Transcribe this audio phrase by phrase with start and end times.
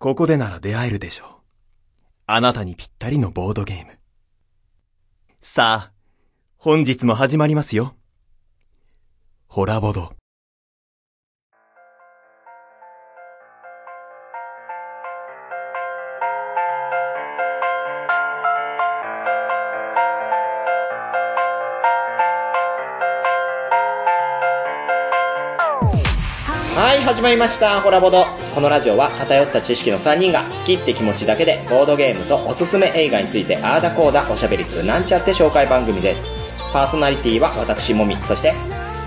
[0.00, 1.28] ここでなら出会えるでしょう。
[2.26, 3.98] あなたにぴったりのボードゲーム。
[5.42, 5.92] さあ、
[6.56, 7.94] 本日も始まりますよ。
[9.46, 10.14] ホラボド。
[27.20, 27.82] 始まりました。
[27.82, 28.24] ホラボド。
[28.54, 36.22] このラジオは偏った知識の3人が好きって気持ちだけでボードゲームとおすすめ映画についてあーだこーだおしゃべりするなんちゃって紹介番組です。
[36.72, 38.54] パーソナリティは私もみ、そして、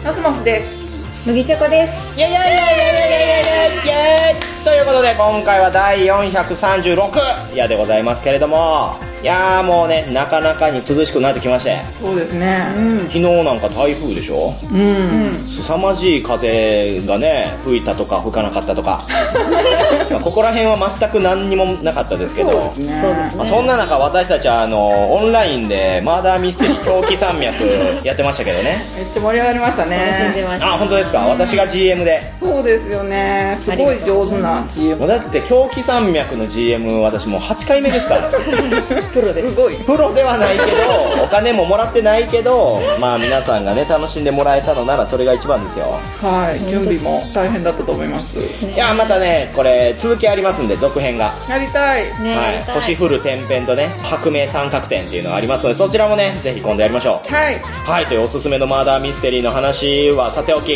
[0.05, 1.25] ノスモスです。
[1.25, 1.93] 麦チョコです。
[2.15, 12.61] イェイイェイイェイイェイイェイイェイイェイイェイということで今回は第436夜でございますけれども、いやーもうね、なかなかに涼しくなってきまして、そうですね。
[13.07, 14.53] 昨日なんか台風でしょ？
[14.69, 15.47] うん。
[15.47, 19.01] 凄まじい風がね、吹いたとか吹かなかったとか。
[20.11, 23.01] まあここら辺は全く何にもなかったですけど、そうですね。
[23.01, 27.63] そうですまあ、そんな中私たちはあの、オンラインでマーダーミステリー狂気山脈
[28.03, 28.83] やってましたけどね。
[28.97, 30.47] めっちゃ盛り上がりました楽しんでね。
[30.49, 30.67] ました。
[30.67, 31.19] あ、本当ですか？
[31.19, 32.21] 私が GM で。
[32.43, 33.55] そうですよね。
[33.57, 34.97] すごい上手な GM。
[34.97, 38.29] もうだって狂気山脈の GM 私もう8回目ですから。
[39.13, 39.55] プロですす。
[39.55, 39.75] ごい。
[39.75, 45.99] プロではないけど、お金ももらってないけど、まあ皆さんがね、楽しんでもらえたのならそれが一番ですよ。
[46.21, 46.59] はい。
[46.69, 48.39] 準備も大変だったと思います。
[48.39, 51.31] いや、またね、これ続きありますんで、続編が。
[51.47, 52.03] やりたい。
[52.21, 57.33] ねはい星降る天辺とね、白明三角点っていうのがありますので、そちらもね、ぜひ今度やりましょう。
[57.33, 57.59] はい。
[57.59, 60.73] はい、というおすすめのマーダーミステリーの話はさておき、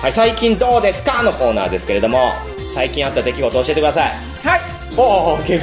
[0.00, 2.32] はい、最近どうですかのコーナーですけれども、
[2.74, 4.12] 最近あった出来事教えてください。
[4.44, 4.75] はい。
[4.96, 5.02] お
[5.34, 5.50] お、元気。
[5.50, 5.60] 元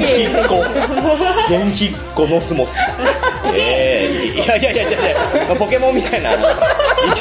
[0.00, 0.54] 気っ子。
[1.48, 2.76] 元気っ子ノスモス。
[3.54, 4.98] ええいやいやいやいや
[5.46, 6.36] いや、ポケモンみたいな、い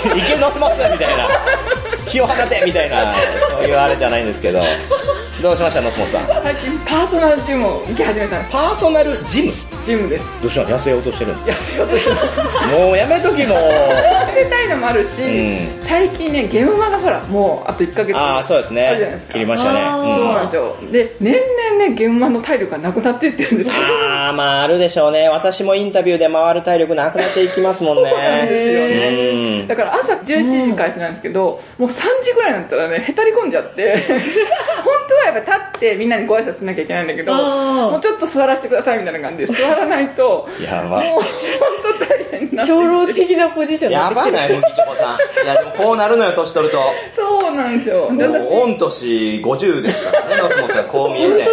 [0.03, 1.27] けいけノスモスみたいな、
[2.08, 3.16] 気を放てみたいな、
[3.58, 4.61] そういうあれじゃないんですけど、
[5.41, 6.27] どうしましたノスモスさん？
[6.27, 8.52] パーソナルジムを行き始めたんです。
[8.52, 9.53] パーソナルジム？
[9.83, 10.41] ジムです。
[10.41, 10.69] どうしたの？
[10.69, 12.15] 痩せようとしてるんで痩せようとしてる。
[12.15, 13.55] すもうやめときも
[14.41, 14.45] う。
[14.45, 18.15] 痩せたいのもあるし、うん最近ね、ゲームマがほら、もうあと1ヶ月。
[18.15, 19.27] ああ、そうですねあるじゃないです。
[19.27, 19.81] か切りましたね。
[19.81, 20.77] そうなんですよ。
[20.91, 23.75] で、年々ね、ゲームマの体力がなくなってってるんですよ。
[23.75, 25.27] ああ、まああるでしょうね。
[25.27, 28.09] 私もインタビューで回る体力なくなっていきますもんね。
[28.09, 33.97] そうなんですよねうんだから朝11時開始なんですけど、もう3時ぐらいになったらね、へたり込んじゃって、
[34.83, 41.03] 本当はやっぱ立ってみんなにご挨拶しなきゃいけないんだけど、もうちょっと座らせてくださいみたいな感じで、座らないと、やば。
[41.03, 41.23] もう本
[41.99, 45.45] 当大変にな長老的なポジションやってきてるばない、麦チョコさん。
[45.45, 46.80] いや、でもこうなるのよ、年取ると。
[47.15, 48.08] そうなんですよ。
[48.09, 48.15] 御
[48.77, 51.45] 年50ですからね、ノスモスさん、こう見えて。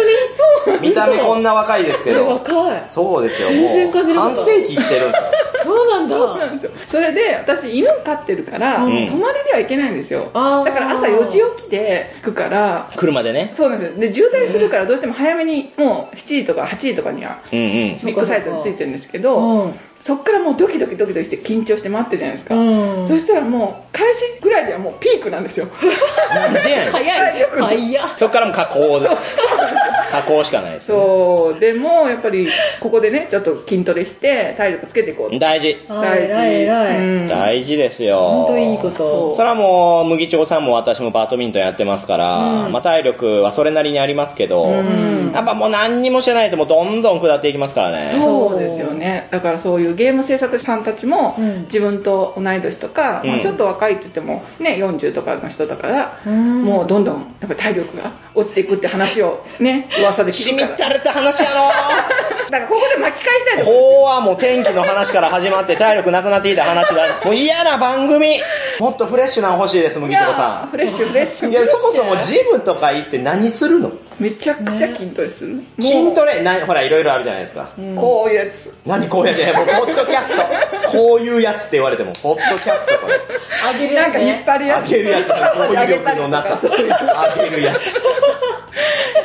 [0.65, 2.27] そう見た目こんな若いですけど。
[2.27, 2.83] 若い。
[2.87, 4.13] そうですよ、全然もう。
[4.13, 5.29] 半世紀生きてるんですよ。
[5.63, 6.15] そうなんだ。
[6.15, 6.71] そうなんですよ。
[6.87, 10.29] それで、私犬飼ってるから、ん泊まりではいけないんですよ。
[10.33, 13.51] だから朝4時起きで行くから、車でね。
[13.53, 13.99] そうなんですよ。
[13.99, 17.37] で、渋滞するからどうしても早めに、もう7時とか8時とかには。
[17.51, 19.73] ビッグサイトについてるんですけど、うん。
[20.01, 22.55] そっからもうドキドキドキドキして緊張して待ってるじゃないですか。
[22.55, 25.67] うんそしたらもう、開始ぐらいではもうピークなんですよ。
[26.33, 26.91] なんでやねん。
[26.91, 27.45] 早い。
[27.49, 28.09] 早い。
[28.17, 29.09] そっからも加工で。
[30.11, 30.87] 加工しかないです。
[30.87, 31.59] そう。
[31.59, 32.49] でも、やっぱり、
[32.79, 35.37] ここでね、ちょっと筋トレして、体力つけていこう。
[35.37, 35.85] 大事。
[35.87, 36.97] あー偉い。
[36.97, 38.19] うん大事ですよ。
[38.19, 39.35] 本当いいこと。
[39.35, 42.39] それはもう、麦長さんも私もバドミントンやってますから、
[42.69, 44.67] まあ体力はそれなりにありますけど、
[45.33, 48.19] やっぱもう何にもしてないともうどんどん下っていきますからね。
[48.19, 49.27] そうですよね。
[49.31, 60.67] だからそういうゲーム制作者さんたちも、うん自分と同い年とか、まうんあ、ちょっと若いって言っても、ね、40とかの人だから、んもうどんどん、やっぱり体力が落ちていくって話をね、噂で聞しくから。
[60.67, 61.55] みったれた話やろ
[62.49, 67.03] だからここで巻き返したいとこうはもう天気の話から始まって体力なくなってきた話だ。
[67.23, 68.39] もう嫌な番組
[68.79, 71.51] もっとフレッシュなの欲しいです、麦いや長さーフレッシュフレッシん。
[71.51, 71.67] いや、ュ。
[71.67, 73.91] そもそもジムとか行って何するの？
[74.19, 75.55] めちゃくちゃ筋トレする。
[75.55, 77.69] もう筋トレ、なほら、いろいろあるじゃないですか。
[77.95, 78.73] こういうやつ。
[78.85, 80.91] 何こうやって、もう、ポッドキャスト。
[80.91, 83.19] こういうやつって言われても、ポッドキャストこれ。
[83.67, 84.91] あげるなんか引っ張るやつ。
[84.91, 86.57] 上げるやつだ語彙力のなさ。
[86.57, 87.79] そういう上げるやつ。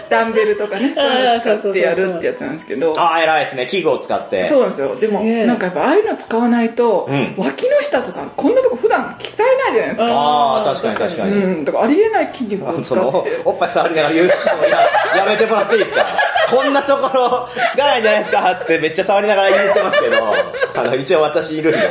[0.09, 3.01] ダンベルとかね、そういうの使そうそうそうそうってやるってやつなんですけど。
[3.01, 3.67] ああ、偉いですね。
[3.67, 4.45] 器具を使って。
[4.45, 5.01] そうなんですよ。
[5.01, 10.07] でも、なんかやっぱああいうの使わないと、うん脇の下とか、こんなとこ普段鍛えないじゃないですか。
[10.11, 11.33] ああ、確かに確かに。
[11.33, 14.33] うん、だからありえない筋肉を使そのって。、おっぱい触りながら言うの
[14.69, 14.84] や
[15.17, 16.07] やめてもらっていいですか？
[16.51, 18.57] こんなところ、つかないじゃないですか？
[18.57, 20.35] つってめっちゃ触りながら言ってますけど、
[20.77, 21.91] あの、一応私いるんで。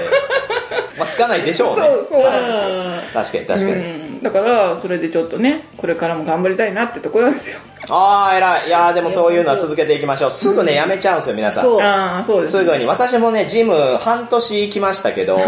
[0.98, 1.88] まあ、つかないでしょうね。
[1.88, 3.42] そう、そうなんですよ。
[3.42, 3.72] 確かに確かに。
[3.74, 3.78] う
[4.20, 7.58] ん、だから、それでちょっとね、これからも頑張りたいなってところなんですよ。
[7.90, 8.68] ああ、偉い。
[8.68, 10.32] いやーでもそういうのは続けていきましょう。
[10.32, 11.64] すぐね、やめちゃうんですよ、皆さん。
[11.64, 12.60] そうああ、そうですね。
[12.60, 12.86] すぐに。
[12.86, 15.44] 私もね、ジム半年行きましたけど、はい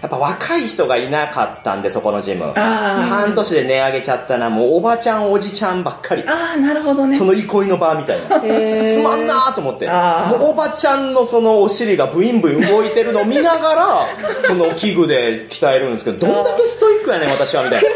[0.00, 2.52] やっぱ若い人がいなかったんで、そこのジム。
[2.54, 6.22] あ半年で値上げちゃったな、もうおばちゃん、おじちゃんばっかり。
[6.26, 7.24] あ、ああ、なるほどねそ。
[7.24, 8.40] の憩いの場みたいな。
[8.44, 9.88] へつまんなーと思って。
[9.88, 9.92] も
[10.40, 14.06] うおばちゃんのそのお尻がブインブイン動いてるのを見ながら、
[14.46, 17.88] その器具で鍛えるんですけど、どんだけストイックやねん、私は、みたいな。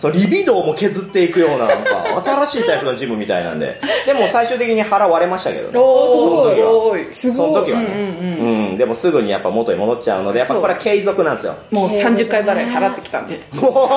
[0.00, 3.78] そのリビドーも削っていくような、なんか、新しいタイプのジムみたいなんで。
[4.06, 5.78] でも最終的に腹割れましたけどね。
[5.78, 7.14] おその時はおーい。
[7.14, 7.90] その時はね、う
[8.24, 11.56] んうん、でもすぐにやっぱ元に戻っちゃうので、やっぱこれは継続なんですよ。
[11.70, 13.42] もう30回払い払ってきたんで。
[13.52, 13.90] も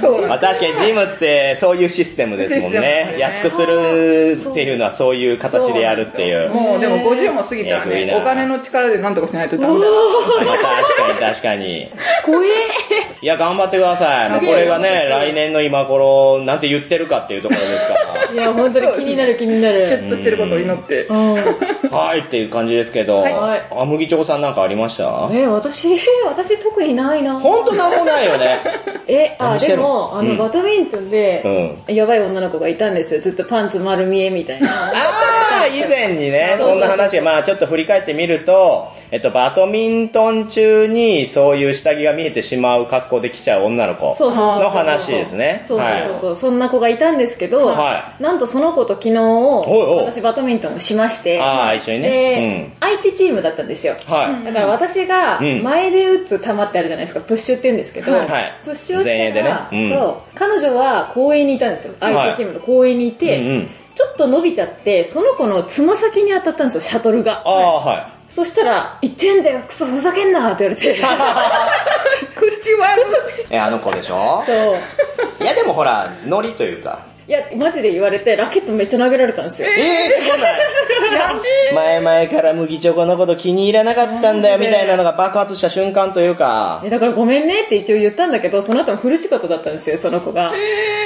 [0.00, 2.80] そうう、まあ確かにジムってそういうシステムですもんね。
[2.80, 6.48] ね安くするっていうのはそういう形でやるっていう。
[6.48, 9.86] もうでも50も過ぎたらね、お金の力で何とかしないとダメだ。
[10.46, 11.90] まあ確かに確かに。
[12.24, 12.48] 怖え。
[13.20, 14.30] いや、頑張ってください。
[14.30, 18.07] もうこれが ね、来年の今頃、なんて言ってるかっていうところですから。
[18.32, 19.86] いや、本当に気になる気になる。
[19.86, 21.04] シュッとしてることを祈って。
[21.04, 21.34] うん。
[21.90, 25.28] はいっていう感じですけど、はいあ、麦チョコさんなんかありました？
[25.32, 25.88] え、私、
[26.26, 27.38] 私特にないな。
[27.38, 28.60] ほんとなんもないよね。
[29.08, 31.42] え、あ、でも、あの、うんバドミントンで、
[31.88, 31.94] うん。
[31.94, 33.20] やばい女の子がいたんですよ。
[33.20, 34.68] ずっとパンツ丸見えみたいな。
[34.68, 34.92] あ
[35.62, 45.64] あ、以前にね、 そんな話が、まあちょっと振り返ってみると、えっと、バドミントン中にそういう下着が見えてしまう格好で来ちゃう女の子の話ですね。
[45.66, 52.76] そうそうはいそうそう、そんな子がいたんですけど、はなんとその子と昨日、私バドミントンをしまして、ああ、一緒にで、ね。
[52.80, 53.94] 相手チームだったんですよ。
[54.08, 54.12] うん。
[54.14, 54.44] はい。
[54.44, 61.94] だから私がうん前で打つ球ってあるじゃないですか、プッシュって言うんですけど、はいプッシュをしたら、うんそう、彼女は公園にいたんですよ。
[62.00, 63.66] 相手チームの公園にいて。
[63.94, 67.42] ちょっと伸びちゃって、その子のつま先に当たったんですよ、シャトルが。
[67.44, 68.06] ああ、はい。
[68.28, 71.00] そしたら、言ってんだよ、クソふざけんなって言われて。
[72.36, 73.02] 口悪
[73.50, 74.44] え、あの子でしょ？
[74.46, 74.76] そう。
[75.42, 77.00] いやでもほら、ノリというか。
[77.28, 79.68] いや、マジで言われて、ラケットめっちゃ投げられたんですよ。
[79.68, 80.58] ええー、すごない。
[82.00, 86.80] 前々から麦チョコのこと気に入らなかったんだよみたいなのが爆発した瞬間というか。
[86.86, 90.54] えだからごめんねって一応言ったんだけど、その後もフル仕事だったんですよ、その子が。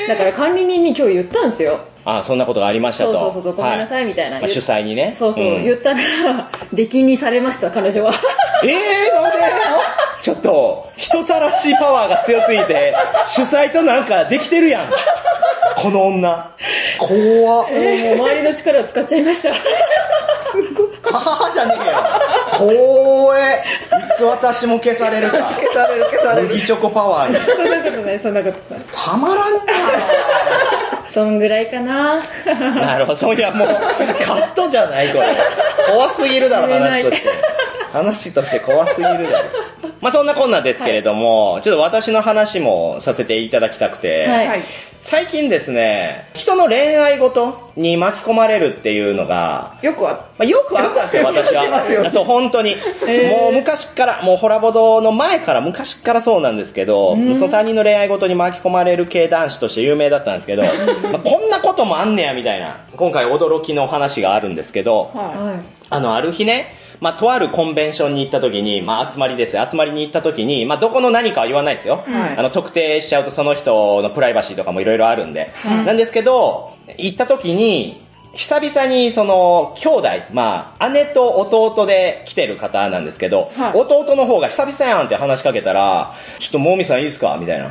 [0.06, 1.80] だから管理人に今日言ったんですよ。
[2.04, 3.18] あそんなことがありましたと。
[3.18, 4.38] そうそうそうごめんなさはいみたいな。
[4.38, 5.16] まあ、主催にね。
[5.18, 5.98] そうそう、ん言ったら、
[6.72, 8.12] 出禁にされました、彼女は。
[8.62, 9.38] え えー、なんで？
[10.20, 12.94] ちょっと、人たらしいパワーが強すぎて、
[13.26, 14.92] 主催となんかできてるやん。
[15.76, 16.50] この女。
[16.98, 17.70] 怖っ。
[17.70, 19.52] もう周りの力を使っちゃいました。
[21.04, 21.96] 母じゃねえよ。
[22.58, 23.64] 怖え。
[24.14, 25.38] いつ私も消されるか。
[25.38, 26.48] 消される消される。
[26.48, 27.36] 麦チョコパワーに。
[27.38, 28.84] そんなことない、そんなことない。
[28.92, 29.62] たまらんな
[31.10, 32.22] そんぐらいかな。
[32.46, 33.16] なるほど。
[33.16, 35.36] そういや、もう、カットじゃない、これ。
[35.88, 37.28] 怖すぎるだろ、話として。
[37.92, 39.44] 話として怖すぎるだろ。
[40.00, 44.62] まあそんなこんなですけれども、ちょっと私の話もさせていただきたくて、はいはい。
[45.02, 52.08] 最近ですね、人の恋愛事に巻き込まれるっていうのが、よくは、まあ、よくあったんですよ、私ありますよは。
[52.10, 52.76] そう、本当に。
[53.28, 60.68] もう昔から、もうホラボドの前から昔からそうなんですけど、その他人の恋愛事に巻き込まれる系男子として有名だったんですけど、ま
[61.14, 62.76] あ、こんなこともあんねや、みたいな。
[62.96, 65.54] 今回驚きの話があるんですけど、ははい。
[65.90, 69.58] あの、ある日ね、まあ、とあるコンベンションに行った時に、まあ、集まりです。
[69.70, 72.04] 集まりに行った時に、まあ、どこの何かは言わないですよ。
[72.06, 75.50] はいあの、特定しちゃうとその人のプライバシーとかもいろいろあるんで。
[75.84, 78.00] なんですけど、行った時に、
[78.34, 87.36] 久々にその、兄弟、まあ、姉と弟で来てる方なんですけど、はい弟の方が久々やんって話しかけたら、ちょっともみさんいいですか？
[87.40, 87.68] みたいな。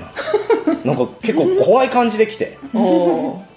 [0.83, 2.57] なんか結構怖い感じで来て。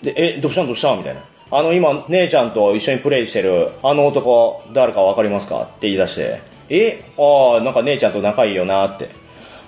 [0.03, 0.95] で、え、どうしたんどうした？
[0.97, 1.21] みたいな。
[1.51, 5.63] あの、今、姉ちゃんと一緒にプレイしてる、あの男、誰かわかりますか？
[5.63, 9.11] って言い出して、え、ああ、なんか姉ちゃんと仲いいよなって。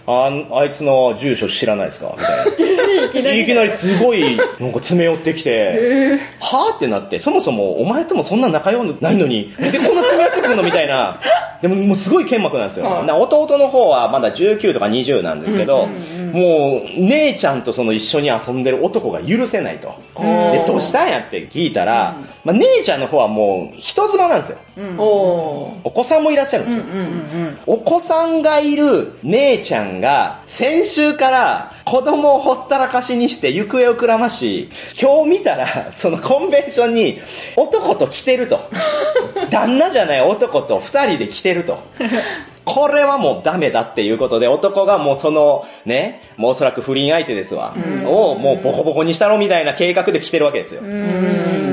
[0.07, 2.15] ああいつの住所知らないですか？
[2.17, 3.35] みたいな。
[3.35, 3.71] いきなり。
[3.71, 10.63] すごい、なんか詰め寄ってきて、はぁってなって、そもそもお前ともそんな仲良くないのに、でこんな詰め寄ってくるの？
[10.63, 11.21] みたいな。
[11.63, 12.85] でももうすごい剣幕なんですよ。
[12.85, 15.89] は弟の方はまだ19とか20なんですけど、
[16.33, 19.95] もう姉ちゃんとその一緒に遊んでる男が許せないと。
[20.53, 24.59] で、どうしたんやって聞いたら、まあ、姉ちゃんの方はもう人妻なんですよ。
[24.99, 26.85] おーお子さんもいらっしゃるんですよ。
[27.67, 37.21] お子さんがいる姉ちゃんが先週から子供をほったらかしにして行方をくらまし、今日見たら そのコンベンションに
[37.57, 38.61] 男と来てると。
[39.50, 41.79] 旦那じゃない男と二人で来てると。
[42.65, 47.75] これはもうダメだっていうことで男がもうそのね、もうおそらく不倫相手ですわ。
[48.07, 50.83] をもうボコボコにしたろみたいな計画で来てるわけですよ。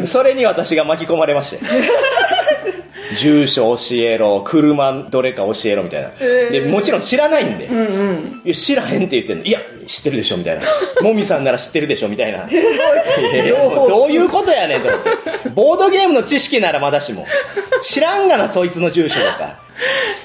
[0.05, 1.65] それに私が巻き込まれまして。
[3.15, 6.09] 住所教えろ、車どれか教えろみたいな。
[6.17, 7.69] で、もちろん知らないんで。
[8.45, 9.43] いや知らへんって言ってんの。
[9.43, 10.61] いや、知ってるでしょみたいな。
[11.01, 12.47] もみさんなら知ってるでしょみたいな。
[13.87, 15.09] どういうことやねんと思って。
[15.53, 17.25] ボードゲームの知識ならまだしも。
[17.81, 19.62] 知らんがな、そいつの住所とか。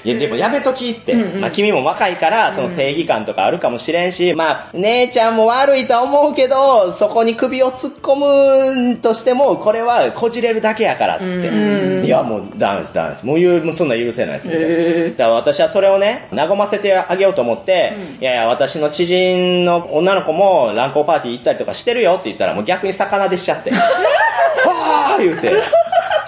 [0.03, 1.15] いや、でもやめときって。
[1.15, 12.05] まあ、君も若いから、その正義感とかあるかもしれんし、まあ、姉ちゃんも悪いとは思うけど、そこに首を突っ込むとしても、これはこじれるだけやから、つって。
[12.05, 13.25] いや、もうダメです、ダメです。
[13.25, 14.67] もう言う、もうそんなん許せないです、みたいな。
[14.67, 23.71] へだから私はそれをね、和ませてあげようと思って、いやいや、私の知人の女の子も乱交パーティー行ったりとかしてるよって言ったら、もう逆に魚でしちゃって。
[24.65, 25.51] わー言うて。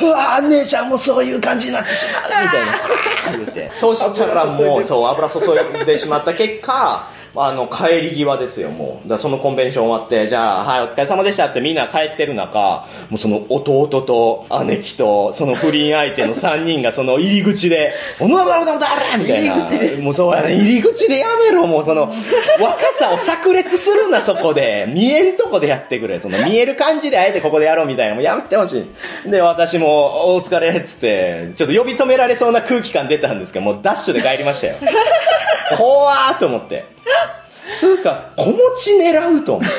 [0.02, 3.38] うわ姉ちゃんもそういう感じになってしまうみたいな。
[3.38, 3.72] 言うて。
[3.74, 5.40] そしたらもう、そう、油注
[5.82, 9.08] いでしまった結果、あの、帰り際ですよ、もう。
[9.08, 19.56] だそのコンベンション終わって、じゃあ、はい、お疲れ様でしたってみんな帰ってる中、もうその弟と姉貴と、その不倫相手の3人がその入り口で、おのだおだおだみたいな。
[20.02, 22.14] もうそうやね、入り口でやめろ、もうその、
[22.60, 24.86] 若さを炸裂するな、そこで。
[24.94, 26.20] 見えんとこでやってくれ。
[26.20, 28.16] その見える感じであえてここでやろうみたいな。
[28.16, 28.86] もうやめてほし
[29.26, 29.32] い。
[29.32, 34.76] で、私も、お疲れっつって、ちょっと呼び止められそうな空気感出たんですけど、もうダッシュで帰りましたよ。
[35.78, 36.86] 怖ーと思って。
[37.78, 39.72] つうか、子持ち狙うと思う。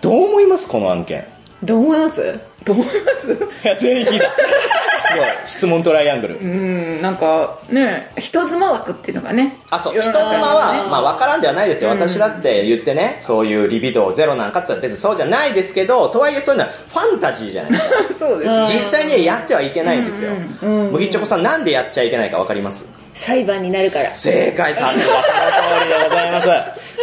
[0.00, 1.24] どう思いますこの案件？
[1.62, 2.38] どう思います？
[2.64, 3.32] どう思います？
[3.32, 3.36] い
[3.68, 4.24] や、全員聞いた。
[4.26, 5.26] すごい。
[5.46, 6.36] 質問トライアングル。
[6.38, 9.56] うん、なんかね、人妻枠っていうのがね。
[9.70, 9.94] あ、そう。
[9.94, 11.90] 人妻は、まあ、わからんではないですよ。
[11.90, 18.14] 私だって言ってね、そういうリビドーゼロなんかって言ったら別にそうじゃないですけど、とはいえそういうのはファンタジーじゃないですか。
[18.26, 18.50] そうです。
[18.50, 20.30] うん実際にはやってはいけないんですよ。
[20.62, 22.84] うん麦チョコさんなんでやっちゃいけないかわかります？
[23.22, 24.14] 裁判になるから。
[24.14, 26.48] 正解さすがその通りでございます。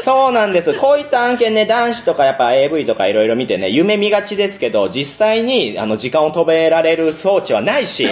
[0.03, 0.73] そうなんです。
[0.75, 8.07] こういった案件ね、男子とかやっぱ AV とかいろいろ見てね、夢見がちですけど、実際にあの時間を止められる装置はないし、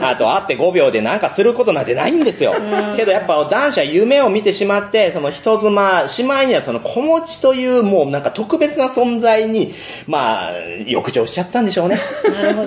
[0.00, 2.54] あと会って5秒でなんかすることなんてないんですよ。
[2.96, 9.74] けどやっぱ男子は夢を見てしまって、その人妻、しまいにはその子持ちというもうなんか特別な存在に、
[10.06, 10.52] まあ、
[10.86, 12.00] 浴場しちゃったんでしょうね。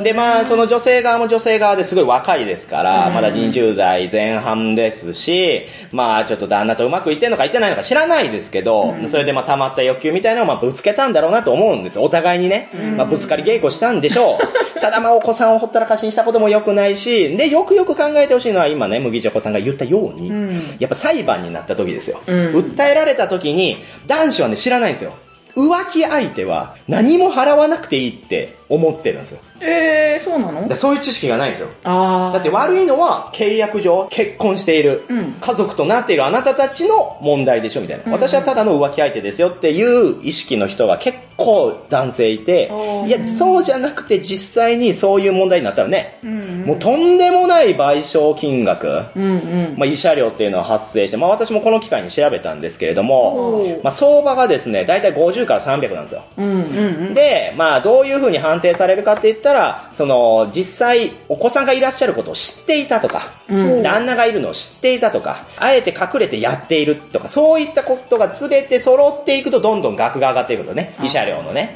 [0.03, 11.99] で、まあ、その女性側も女性側ですごい若いですから、まだ20代前半ですし、まあ、ちょっと旦那とうまくいってんのかいってないのか知らないですけど、それでまあ、溜まった欲求みたいなのをまあ、ぶつけたんだろうなと思うんです。
[11.99, 12.69] お互いにね。
[12.95, 14.39] まあ、ぶつかり稽古したんでしょう。
[14.79, 20.31] ただまあ、お子さんをほったらかしにしたことも良くないし、で、よくよく考えてほしいのは、今ね、麦チョコさんが言ったように、
[20.79, 22.21] やっぱ裁判になった時ですよ。
[22.27, 25.13] 訴えられた時に、男子はね、知らないんですよ。
[25.57, 29.39] 浮気相手は何も払わなくていいって思ってるんですよ。
[29.59, 30.67] えー、そうなの？
[30.67, 31.69] だそういう知識がないんですよ。
[31.83, 35.33] あだって悪いのは契約上結婚している、うん。
[35.33, 42.71] 家族となっているあなたたちの問題でしょみたいな、私はただの浮気相手ですよっていう意識の人が結構男性いて
[43.05, 49.75] いやそうじゃなくて実際にそういう問題になったらね、んもうとんでもない賠償金額、うんうん。
[49.77, 56.23] まあ、慰謝料っていうのは発生して、まあ、私もこの機会に調べたんですけれどもまあ、相場がですね大体50から300なんですよ。
[56.37, 57.13] うんうん。
[57.13, 70.95] で、まあ、どういうふうに判定されるかって言ったら、その、実際、お子さんがいらっしゃることを知っていたとか、うん旦那がいるのを知っていたとか、あえて隠れてやっているとか、そういったことが全て揃っていくと、どんどん額が上がっていくのね。
[70.99, 71.75] 慰謝料のね。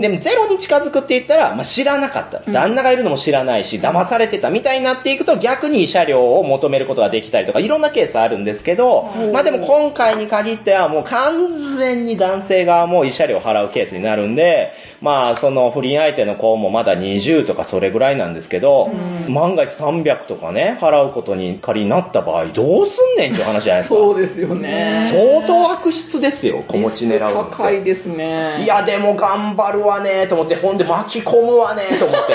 [0.00, 2.40] でも、ゼロに近づくって言ったら、まあ、知らなかった。
[2.50, 18.90] 旦那がいるのも知らないし、騙されてたみたいになっていくと、逆に慰謝料を求めることができたりとか、いろんなケースあるんですけど、まあでも今回に限ってはもう完全に男性側も慰謝料を払うケースになるんで、まあその不倫相手の子もまだ20とかそれぐらいなんですけど、
[19.28, 23.94] 万が一300とかね、払うことに仮になった場合、どうすんねんっていう話じゃないですか。
[23.96, 25.08] そうですよね。
[25.10, 27.56] 相当悪質ですよ、子持ち狙うのって。
[27.56, 28.62] 高いですね。
[28.62, 32.34] いや、でも頑張るわねと思って、ほんで巻き込むわねと思って。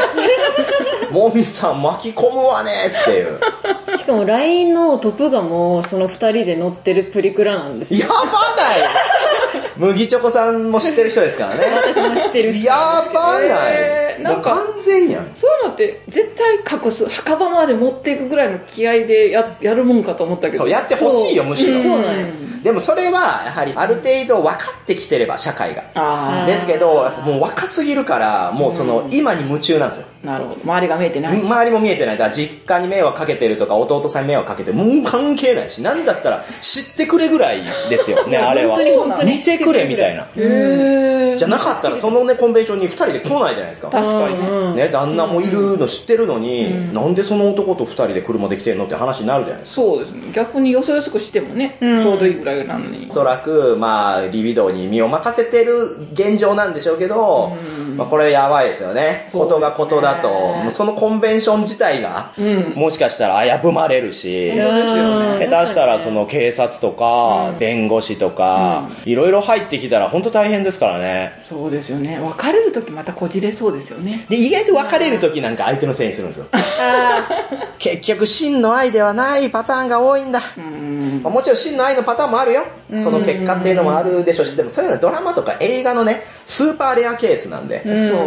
[1.14, 3.40] もみさん巻き込むわねっていう。
[3.98, 8.02] しかも LINE のトップ画もその二人で乗ってるプリクラなんですよ。
[8.02, 8.80] やばない
[9.78, 11.64] 麦チョコさんも知ってる人ですからね。
[11.94, 15.28] 私も知ってる人やばない、えーなんかもう完全やん。
[15.36, 17.06] そういうのって絶対隠す。
[17.10, 20.64] 墓場まで持っていくぐらいの気合でややるもんかと思ったけど。
[20.64, 21.82] そう、やってほしいよ、むしろ。
[21.82, 22.28] そうなんよ
[22.66, 25.84] でもそれは、やはりある程度分かってきてれば、社会が。
[25.94, 30.08] あですけど、もう若すぎるから、もうその、今に夢中なんですよ。
[30.24, 30.62] あ、なるほど。
[30.64, 31.40] 周りが見えてない。
[31.40, 32.18] 周りも見えてない。
[32.18, 34.78] だから実家に迷惑かけてるとか、弟さんに迷惑かけてる。
[34.78, 38.80] もう関係ないし、なんだったら知ってくれぐらいですよね、 あれは
[39.24, 40.26] 見てくれみたいな。
[41.38, 43.90] じゃなかったら、そのね、コンベンションに二人で来ないじゃないですか。
[43.90, 44.90] 確かにね。
[44.90, 49.82] 旦那もいるの知ってるのに、なんでその男と二人で車で来てんのって話になるじゃないですか。
[49.82, 50.32] そうですね。
[50.34, 53.14] 逆によそよそくしてもね、うんちょうどいいぐらいルなのにお。
[53.14, 57.56] そらく、まあ、リビドーに身を任せてる現状なんでしょうけど、
[57.96, 59.30] まあ、これやばいですよね。
[59.32, 62.74] ことがことだと、そのコンベンション自体が、うん。
[62.76, 71.40] もしかしたら危ぶまれるし、下手したらその警察とか、弁護士とか、いろいろ入ってきたら本当大変ですからね。
[71.42, 72.20] そうですよね。
[72.20, 74.26] 別れるときまたこじれそうですよね。
[74.30, 76.46] で、意外と別れる時なんか相手のせいにするんですよ。
[76.52, 77.28] あ
[77.80, 80.42] 結局真の愛ではないパターンが多いんだ。
[80.58, 81.22] うん。
[81.24, 82.66] まあもちろん真の愛のパターンもあるよ。
[83.04, 87.82] その結果っていうのもあるでしょうし、でもそういうのはドラマとか映画のね、スーパーレアケースなんで。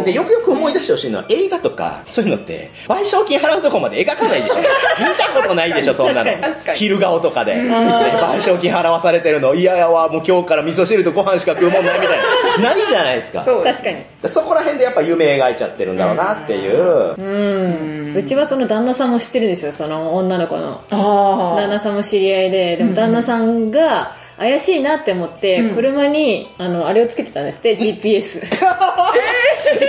[0.05, 4.55] で、よくよく思い出してほしいのは映画とか、そういうのって、賠償金払うとこまで描かないでしょ。
[4.99, 6.31] 見たことないでしょ、そんなの
[6.73, 7.55] 昼顔とかで。
[7.55, 12.23] で賠償金払わされてるの、いややわ、もう今日から味噌汁とご飯しか食うもんないみたいな。
[12.69, 13.43] ないじゃないですか。
[13.45, 13.97] そうー確かに。
[14.21, 17.13] でそこら辺でやっぱ夢描いちゃってるんだろうなっていう。
[17.17, 18.15] うん。
[18.15, 20.81] うちはその旦那さんも知ってるんですよ、その女の子の。
[20.91, 24.08] あ旦那さんも知り合いで、でも旦那さんが
[24.39, 28.41] 怪しいなって思って、うん車に、あの、あれをつけてたんですって、GPS。
[28.41, 28.49] 実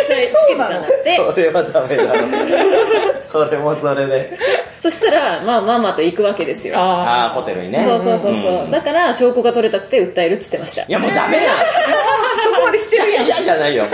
[0.08, 1.16] 際つけてたんだって。
[1.16, 2.28] それはダメだろ。
[3.24, 4.38] それもそれで。
[4.80, 6.78] そしたら、まあ、ママと行くわけですよ。
[6.78, 6.80] あ。
[6.80, 7.84] ああ、ホテルにね。
[7.84, 8.66] そうそうそうそう。
[8.66, 10.86] んだから、証拠が取れたっつって訴えるっつってましたい。
[10.88, 11.56] やもうダメやん。
[12.42, 13.26] そこまで来てるやん。
[13.26, 13.84] いやじゃないよ。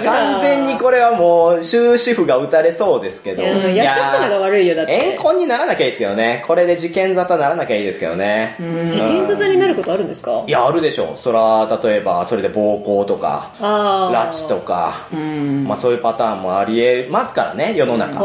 [0.00, 3.42] だ完全にこれはもう終止符が打たれそうですけど。
[3.42, 3.46] い
[3.76, 6.44] ややっちゃったのが悪いよだって怨恨にならなきゃいいですけどね。
[6.46, 8.56] これで事件沙汰ならなきゃいいですけどね。
[8.58, 10.42] 事件沙汰になることあるんですか？
[10.46, 11.18] いや、あるでしょう。
[11.18, 13.50] そら、例えば、それで暴行とか。
[13.60, 15.64] 拉致とか、うん。
[15.68, 18.20] まあそういうパターンもありえますからね、世の中。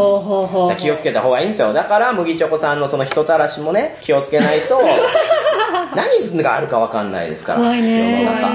[0.77, 1.73] 気をつけた方がいいんですよ。
[1.73, 4.79] だから、麦チョコさんのその人たらしもね、気をつけないと、
[5.95, 7.59] 何があるかわかんないですから。
[7.59, 8.47] 世の中。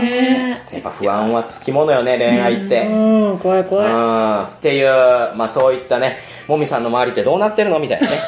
[0.72, 2.84] やっぱ不安はつきものよね、恋愛って。
[3.04, 3.86] うん、怖い怖い。
[3.86, 4.86] うんっていう、
[5.36, 6.18] まあそういったね、
[6.48, 8.18] もみさんの周りってどうなってるのみたいなね。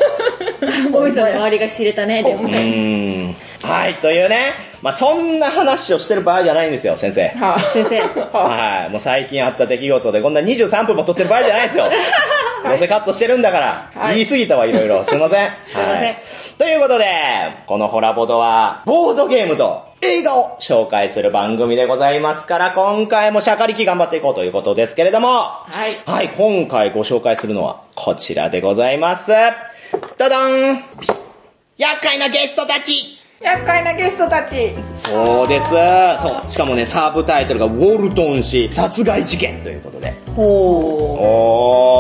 [0.91, 3.35] もみさんの周りが知れたね、でもうね。
[3.65, 3.69] ん。
[3.69, 7.29] はい、というね、まあそんな話をしてる場合じゃないんですよ、先生。
[7.29, 8.01] は先生。
[8.01, 11.91] はい、もう最近あった出来事でこんな23分も撮ってる場合じゃないですよ。
[12.65, 15.05] どうせカットしてるんだから、はい言い過ぎたわ、いろいろ。
[15.05, 15.49] すいません。
[15.49, 16.23] はい。
[16.59, 17.07] ということで、
[17.67, 25.97] このホラボドは、ボードゲームと映画を紹介する番組でございますから、今回もシャカリキ頑張っていこうということですけれども、はい。
[26.07, 29.31] はい、今回ご紹介するのはこちらでございます。
[30.19, 30.83] ダダン
[31.79, 34.71] 厄介なゲストたち厄介なゲストたち。
[34.95, 35.69] そうです。
[36.21, 36.51] そう。
[36.51, 40.15] しかもね、サブタイトルがウォルトン氏殺害事件ということで。
[40.35, 40.43] ほ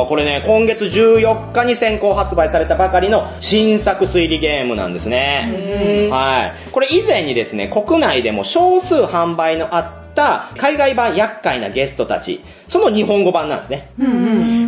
[0.03, 6.09] おー、これね、今月14日に先行発売されたばかりの新作推理ゲームなんですね。
[6.11, 6.71] はい。
[6.71, 13.89] これ以前にですね、国内でも少数販売のあった海外版厄介なゲストたち、その日本語版なんですね。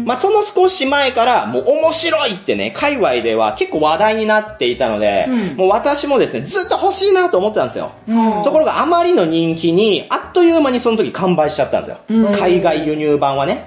[0.04, 7.90] まあ、その少し前から、もう面白いってね、界隈では結構話題になっていたので、もう私もですね、ずっと欲しいなと思ってたんですよ。
[8.44, 12.28] ところがあまりの人気に、あっという間にその時完売しちゃったんですよ。
[12.38, 13.66] 海外輸入版はね。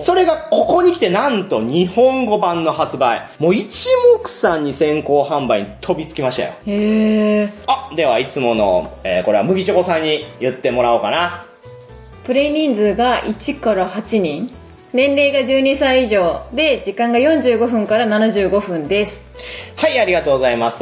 [0.00, 3.26] それがここに来てなんと日本語版の発売。
[3.38, 3.88] もう一
[4.18, 6.52] 目散に先行販売に飛びつきましたよ。
[6.66, 7.50] へー。
[7.66, 11.45] あ、ではいつもの、えーこれは麦チョコさんに言ってもらおうかな。
[12.26, 14.50] プレイ人数が1から8人。
[14.92, 19.20] 年齢が12歳以上で、時間が45分から75分です。
[19.76, 20.78] はい、ありがとうございます。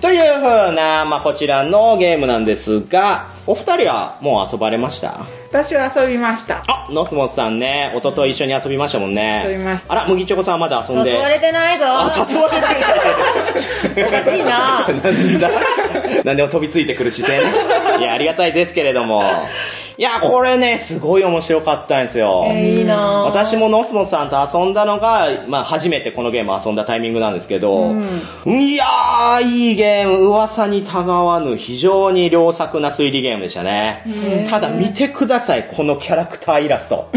[0.00, 5.24] という風な、まあ、こちらのゲームなんですが、お二人はもう遊ばれました？
[5.52, 6.62] 私は遊びました。
[6.66, 9.44] あ、ノスモスさんね、一昨日一緒に遊びましたもんね。
[9.46, 11.10] 遊びましたあら、麦チョコさんはまだ遊んで。
[11.12, 11.84] 誘われてないぞ。
[11.86, 12.60] あ、誘われ
[13.94, 15.50] ておかしいな なんだ？
[16.24, 17.52] なんでも飛びついてくる姿勢ね。
[18.00, 19.22] いや、ありがたいですけれども。
[20.02, 22.48] いや、これね、すごい面白かったんですよ。
[22.48, 27.92] えーいいな私もノスモスさんと遊んだのが、まあ初めてこのゲーム遊んだタイミングなんですけど、
[28.44, 34.04] いやー、いいゲーム、噂にたがわぬ非常に良作な推理ゲームでしたね。
[34.50, 37.08] ただ見てください、このキャラクターイラスト。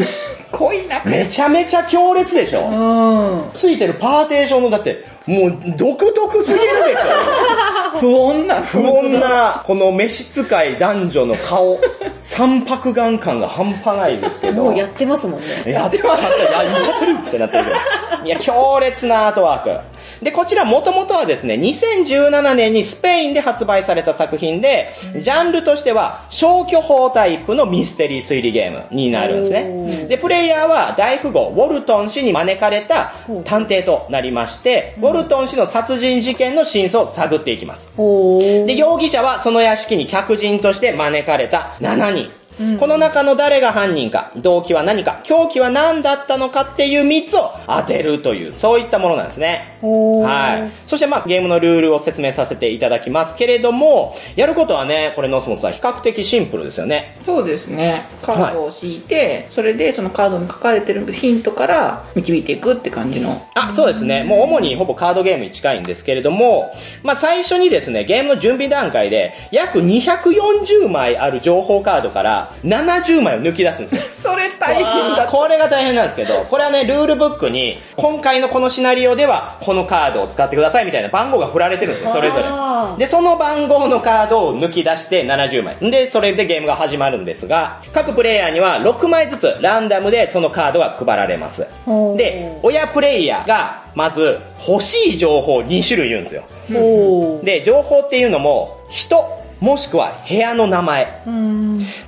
[0.51, 1.01] 濃いな。
[1.05, 3.51] めちゃめちゃ強烈でしょ、うん。
[3.55, 8.61] ついてるパーテーションのだって、もう独特すぎるでしょ不穏な。
[8.61, 11.79] 不穏な、この召使い男女の顔、
[12.21, 14.63] 三白眼感が半端ないですけど。
[14.63, 15.47] もうやってますもんね。
[15.65, 16.27] やってました。
[16.29, 18.25] いや、言っちゃってるってなってるけど。
[18.25, 19.94] いや、強烈なアートワーク。
[20.21, 24.91] で、こちらもともとはですね、2017年にスペインで発売された作品で、
[25.21, 30.07] ジャンルとしては消去法タイプのミステリー推理ゲームになるんですね。
[30.07, 33.13] で、プレイヤーは大富豪、ウォルトン氏に招かれた
[33.43, 37.91] 探偵となりまして、ウォルトン氏の殺人事件の真相を探っていきます。
[37.97, 42.45] で、容疑者はその屋敷に客人として招かれた7人。
[42.79, 49.74] この中の誰が犯人か、動機は何か、凶器は何だったのかっていう3つを当てるという、そういったものなんですね。
[49.85, 50.71] はい。
[50.87, 57.17] そしてまあゲームのルールを説明させていただきますけれども、やることはね、これノスモスは比較的シンプルですよね。
[57.23, 58.05] そうですね。
[58.21, 63.45] カードを敷いて、それでそのカードに書かれてるヒントから導いていくって感じの。
[63.55, 64.23] あ、そうですね。
[64.23, 74.01] もう主にほぼカードゲームに近いんですけれども、まあ最初にですね、ゲームの準備段階で、約240枚ある情報カードから70枚を抜き出すんですよ。
[74.21, 75.27] それ大変だ。
[75.29, 83.05] これが大変なんですけど、これはね、ルールブックに、今回のこのシナリオでは、このカードを使ってくださいみたいな番号が振られてるんですよ、それぞあれ。
[83.05, 85.91] で、その番号のカードを抜き出して70枚。
[85.91, 91.67] で、それでゲームが始まるんですが、各プレイヤーには6枚ずつランダムでそのカードが配られます。
[92.15, 96.43] で、親プレイヤーが、まず、欲しい情報を2種類言うんですよ。
[96.71, 101.07] ほで、情報っていうのも、人、もしくは部屋の名前。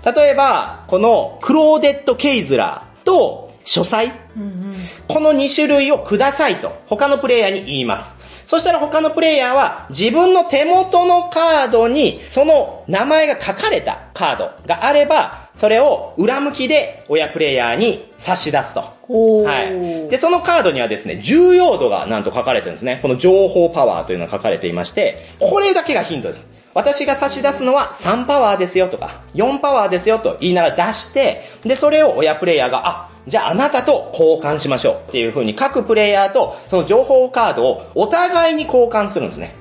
[0.05, 4.75] 例えば、このクローデット・ケイズラーと書斎、うん
[5.07, 8.15] この2種類をくださいと他のプレイヤーに言います。
[8.45, 18.81] そしたら他のプレイヤーは自分の手元のカードにその名前が書かれたカードがあれば、それを裏向きで親プレイヤーに差し出すと。
[18.81, 20.09] はい。
[20.09, 22.99] で、そのカードにはですね、重要度がなんと書かれてるんですね。
[23.01, 26.47] この情報パワーというのが書かれていまして、これだけがヒントです。
[26.73, 39.55] 私が差し出すのは3パワーですよとか、4パワーですよと言いながら出して、で、それを親プレイヤーが、あ、じゃああなたと交換しましょうっていう風に各プレイヤーとその情報カードをお互いに交換するんですね。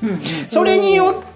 [0.48, 1.36] それによっ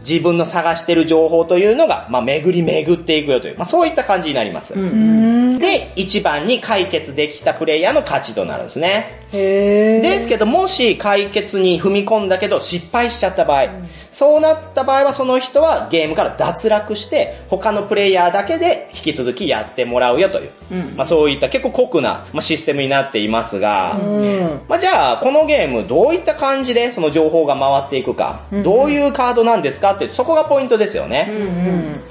[0.00, 4.74] 自分の探してる情報というのが、まあ、巡り巡っていくよという、まあ、そういった感じになります。
[4.74, 5.58] うん。
[5.58, 9.18] で、一番に解決できたプレイヤーの勝ちとなるんですね。
[9.32, 13.68] ですけど、もし解決に踏み込んだけど失敗しちゃった場合、
[14.12, 20.96] そうなった場合はその人はゲームから脱落して、他のプレイヤーだけで引き続きやってもらうよという、うん。
[20.96, 24.60] まあそういった結構酷な、まあ、システムになっていますが、うん。
[24.68, 31.30] まあ、じゃあ、このゲームどういった感じでその情報が回っていくか、どういうカードなんですかって、そこがポイントですよね。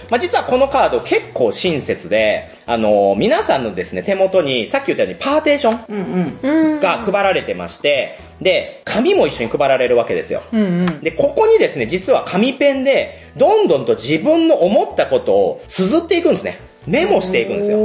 [0.09, 6.73] まあ、実はこのカード結構親切で、あの皆さんのですね、手元にさっき言ったようにパーテーションうんうん。
[6.73, 6.79] うん。
[6.79, 10.43] が配られてまして、で、紙も一緒に配られるわけですよ。
[10.51, 11.01] うんうん。
[11.01, 16.59] で、ここにですね、実は紙ペンで、どんどんと自分の思ったことを綴っていくんですね。
[16.87, 17.77] メモしていくんですよ。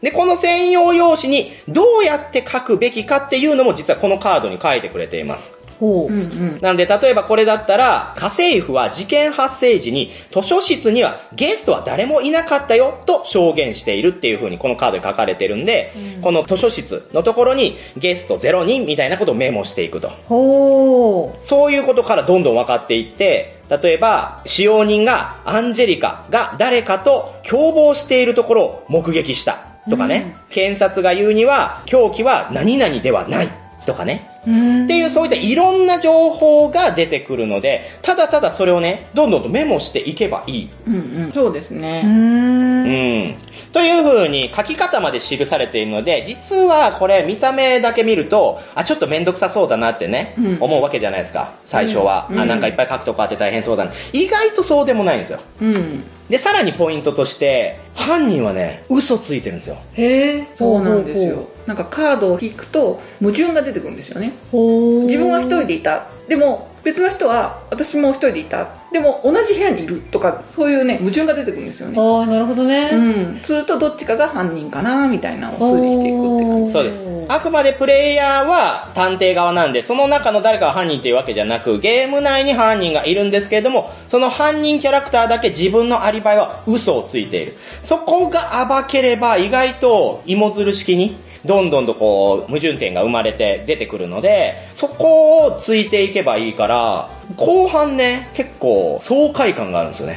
[0.00, 5.52] で、この専用用紙にどうやって書くべきかっていうのも実はこのカードに書いてくれています。
[5.78, 6.12] ほう。
[6.12, 6.22] うんう
[6.56, 6.58] ん。
[6.60, 20.10] なので、例えばこれだったら、家政婦は事件発生時に図書室にはゲストは誰もいなかったよと証言しているっていう風にこのカードに書かれてるんで、この図書室のところにゲスト0人みたいなことをメモしていくと。
[20.28, 21.46] ほう。
[21.46, 29.74] そういうことからどんどん分かっていって、例えば、使用人がアンジェリカが誰かと共謀しているところを目撃した。
[29.90, 30.36] とかね。
[30.50, 33.63] 検察が言うには、凶器は何々ではない。
[33.84, 34.30] とかね。
[34.46, 34.84] うん。
[34.84, 40.70] っていうそういったいろんな情報が出てくるので、ただただそれをね、どんどんとメモしていけばいい。
[40.86, 41.32] うんうん。
[41.32, 41.78] そうですう。
[41.78, 42.02] ね。
[42.04, 42.84] うん
[43.30, 43.36] ん。
[43.74, 51.54] という風に書き方まで記されているので、実はこれ見た目だけ見ると、あ、ちょっとめんどくさそうだなってね、うん思うわけじゃないですか。
[51.66, 52.28] 最初は。
[52.30, 53.90] うんあ、なんかいっぱい書くとこあって大変そうだな。
[54.12, 55.40] 意外とそうでもないんですよ。
[55.60, 56.04] うん。
[56.30, 59.78] で、さらにポイントとして、犯人はね、嘘ついてるんですよ。
[59.94, 60.48] へえ。
[60.54, 61.48] そうなんですよ。
[61.66, 64.34] なんかカードを引くと矛盾が出てくるんですよね。
[64.52, 66.06] 自分は一人でいた。
[66.28, 68.68] でも別の人は私も一人でいた。
[68.92, 71.96] でも同じ部屋にいるとかそういうね矛盾が出てくるんですよね。
[71.98, 72.90] ああ、なるほどね。
[72.92, 73.40] うん。
[73.42, 76.72] するとどっちかが犯人かなみたいなのを推理していくって感じ。
[76.72, 77.04] そうです。
[77.28, 87.54] あくまでプレイヤーは探偵側なんで、その中の誰かが犯人というわけじゃなく、ゲーム内に犯人がいるんですけれども、その犯人キャラクターだけ自分のアリバイは嘘をついている。
[87.82, 100.16] そこが暴ければ意外と芋づる式に、どんどんとこう、矛盾点が生まれて出てくるので、そこをついていけばいいから、後半ね、結構爽快感があるんですよね。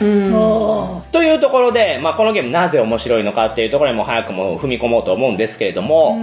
[1.11, 6.17] というところで、まあ、このゲームなぜ面白いのかっていうところにも早くも踏み込もうと思うんですけれども。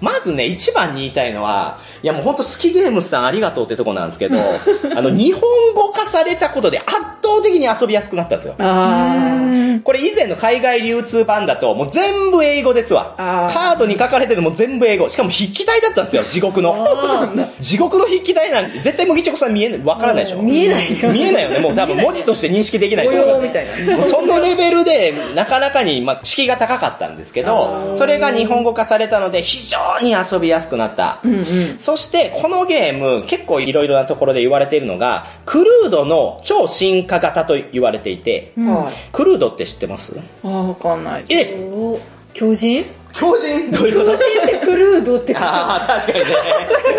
[0.00, 4.36] まずね、一番に言いたいのは、いやもうほんと好きゲームズさんありがとうってとこなんですけど、
[4.96, 5.42] あの、日本
[5.74, 6.90] 語化されたことで圧
[7.22, 8.54] 倒的に遊びやすくなったんですよ。
[8.58, 9.44] あ
[9.82, 13.14] これ以前の海外流通版だと、もう全部英語ですわ。
[13.16, 15.08] カードに書かれてるのも全部英語。
[15.08, 16.74] しかも筆記体だったんですよ、地獄の。
[16.74, 20.42] あ地獄の筆記体なんて、絶対麦チョコさん見えない、わからないでしょ。
[20.42, 21.12] 見えないよ。
[21.12, 21.58] 見えないよね。
[21.58, 22.96] もう多分文字として認識できあ。
[22.98, 23.96] ないと思う模様みたいな。
[23.96, 31.20] もうそのレベルで、なかなかに、まあ、敷居が高かったんですけど、それが日本語化されたので、非常に遊びやすくなった。
[31.24, 31.44] うんうん。
[31.78, 39.10] そして、このゲーム、結構いろいろなところで言われているのが、クルードの超進化型と言われていて、はい。
[39.12, 40.14] クルードって知ってます？
[40.44, 41.24] ああ、わかんない。
[41.30, 41.68] え？
[41.72, 41.98] お
[42.34, 43.70] 強靭狂人？
[43.70, 44.14] どういうこと？
[44.14, 46.34] ってクルードってことああ、確かにね。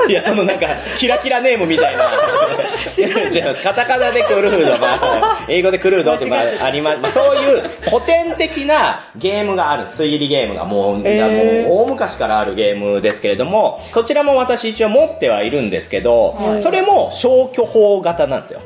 [0.08, 2.10] いや、そのなんか、キラキラネームみたいな。
[3.36, 3.62] 違います。
[3.62, 6.98] カタカナでクルード、まあ、 英語でクルードってまああります。
[7.00, 18.60] まあ、そういう古典的なゲームがある、推理ゲームがもう、えーもう大昔からあるゲームですけれども、そちらも私一応持ってはいるんですけど、それも消去法型なんですよ。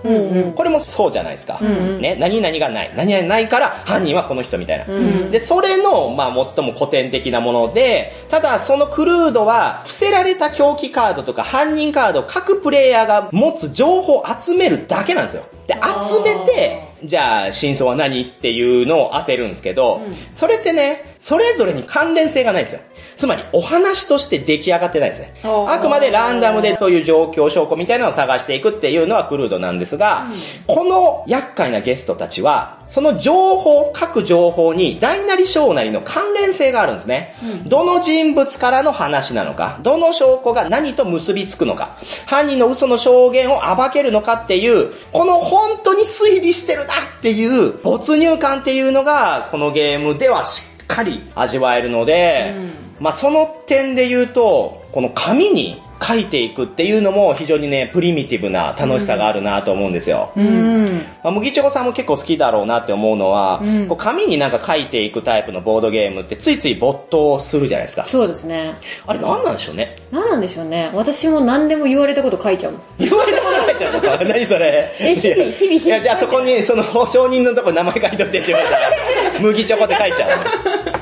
[0.55, 1.57] これもそうじゃないですか。
[1.99, 2.91] ね、何々がない。
[2.95, 4.85] 何々ないから犯人はこの人みたいな。
[5.31, 15.45] で、それの、まあ、最も古典的なもので、ただそのクルードは、伏せられた狂気カードとか犯人カードを各プレイヤーが持つ情報を集めるだけなんですよ。
[15.67, 18.21] で、集めて、じゃあ、真相は何？
[18.21, 20.01] っていうのを当てるんですけど、
[20.33, 22.79] それってね、それぞれに関連性がないんですよ。
[23.17, 25.33] つまり、お話として出来上がってないんですね。
[25.43, 30.31] あくまでランダムでそういう状況証拠みたいなのを探していくっていうのはクルードなんですが、
[30.67, 37.35] この厄介なゲストたちは、その情報、各情報に大なり小なりの関連性があるんですね。
[37.65, 52.53] どの人物からの話なのか、どの証拠が何と結びつくのか、犯人の嘘の証言を暴けるのかっていう、この本当に推理してるなっていう没入感っていうのが、このゲームではしっかり味わえるので、
[52.99, 60.31] まあその点で言うと、この紙に書いていくっていうのも非常にね、プリミティブな楽しさがあるなと思うんですよ。
[60.35, 61.01] うん。
[61.23, 68.07] まあ、麦チョコさんも結構好きだろうなって思うのは、こう紙になんか書いていくタイプのボードゲームってついつい没頭するじゃないですか。
[68.07, 68.75] そうですね。
[69.05, 69.97] あれ何なんでしょうね？
[70.11, 70.89] 何なんでしょうね。
[70.93, 72.81] 私も何でも言われたこと書いちゃうもん。
[72.97, 74.33] 言われたこと書いてあるの？
[74.33, 74.95] 何それ。
[74.99, 78.89] え日々日々日々いや、じゃあそこにその証人のとこ名前書いとってって言われたら、
[79.41, 80.98] 麦チョコって書いちゃうの？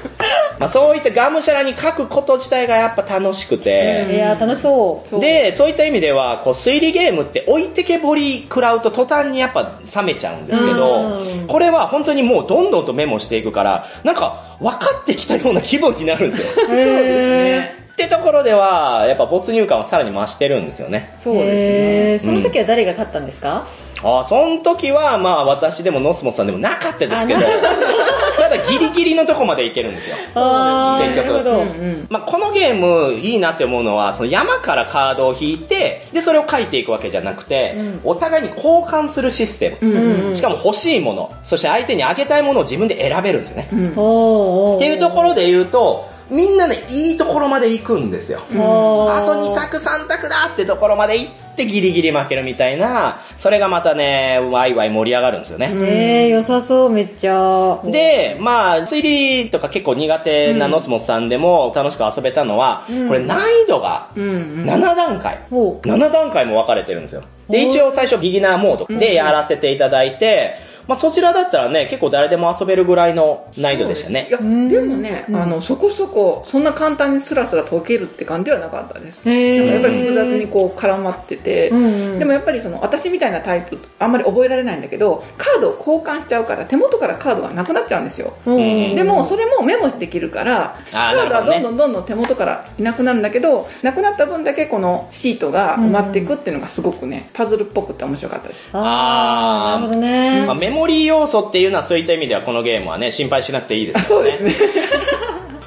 [0.60, 5.10] まあそういったがむしゃらに書くこと自体がやっぱ楽しくて、いやー楽しそう。
[5.10, 16.48] そうで、そういった意味では、こう、推理ゲームって置いてけぼり食らうと途端にやっぱ冷めちゃうんですけどうん、これは本当にもうどんどんとメモしていくから、なんか分かってきたような気分になるんですよ。
[16.70, 21.16] へってところでは、やっぱ没入感はさらに増してるんですよね。
[21.20, 22.32] そうですね。
[22.34, 23.68] その時は誰が勝ったんですか、あ
[24.04, 30.16] あ、その時は、まあ私でもノスモスさんでもなかったですけど、ただギリギリのとこまでいけるんですよ。
[30.16, 32.06] 結局。
[32.10, 39.90] まあ、このゲームいいなって思うのは、その山からカードを引いて、で、それを書いていくわけじゃなくて、お互いに交換するシステム。
[39.90, 43.70] うんしかも欲しいもの、そして相手にあげたいものを自分で選べるんですよね。
[43.72, 44.76] うん。
[44.76, 48.42] っていうところで言うと、みんなね、いいところまで行くんですよ。
[48.52, 55.72] あと2択3択だってところまで行ってギリギリ負けるみたいな、それがまたね、ワイワイ盛り上がるんですよね。
[55.74, 57.80] えー、良さそう、めっちゃ。
[57.86, 65.40] で、まあ、推理とか結構苦手なノスモスさんでも楽しく遊べたのは、これ難易度がうん7段階。
[65.50, 67.24] ほ7段階も分かれてるんですよ。
[67.50, 70.56] で、一応最初ビギナーモードでやらせていただいて、
[70.88, 74.32] まあそちらだったらね、結構誰でも遊べるぐらいの難易度でしたねい。
[74.32, 79.28] や、でもね、あの、そこそこ、そんな簡単にスラスラ解けるって感じではなかったです。
[79.28, 88.34] やっぱり複雑にこう絡まってて、うんうんでもやっぱりその、私みたいなタイプ、あんまり覚えられないんだけど、カードを交換しちゃうから、手元からカードがなくなっちゃうんですよ。
[88.46, 88.52] う。
[88.52, 98.70] うんでも、それもメモできるから、カあーードはどんどんどんどん手元からいなくなるんだけど、なくなった分だけこのシートが埋まっていくっていうのがすごくね、パズルっぽくて面白かったです。
[98.74, 100.46] あー、なるほどね。
[100.46, 104.56] まあ、メモリー要素っていうのはそういった意味ではこのゲームはね、心配しなくていいですあ、よそうですね。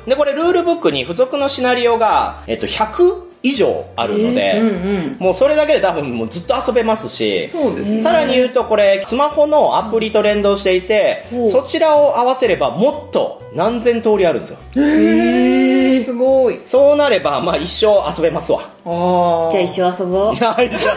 [0.07, 5.17] で、これルールブックに付属のシナリオが、えっと、100以上あるので、うんうん。
[5.19, 8.03] もうそれだけで多分もうずっと遊べますし、そうですね。
[8.03, 14.59] さらに言うとこれ、スマホのアプリと連動していて、そちらを合わせればもっと何千通りあるんですよ。
[14.77, 16.61] へー、すごい。
[16.67, 18.61] そうなれば、まあ一生遊べますわ。
[18.85, 19.53] ああ。
[19.53, 20.39] じゃあ一緒遊ぼうい。
[20.39, 20.89] や、一生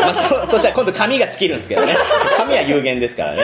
[0.00, 1.96] まあそ、そしたら今度紙が尽きるんですけどね。
[2.36, 3.42] 紙は有限ですからね。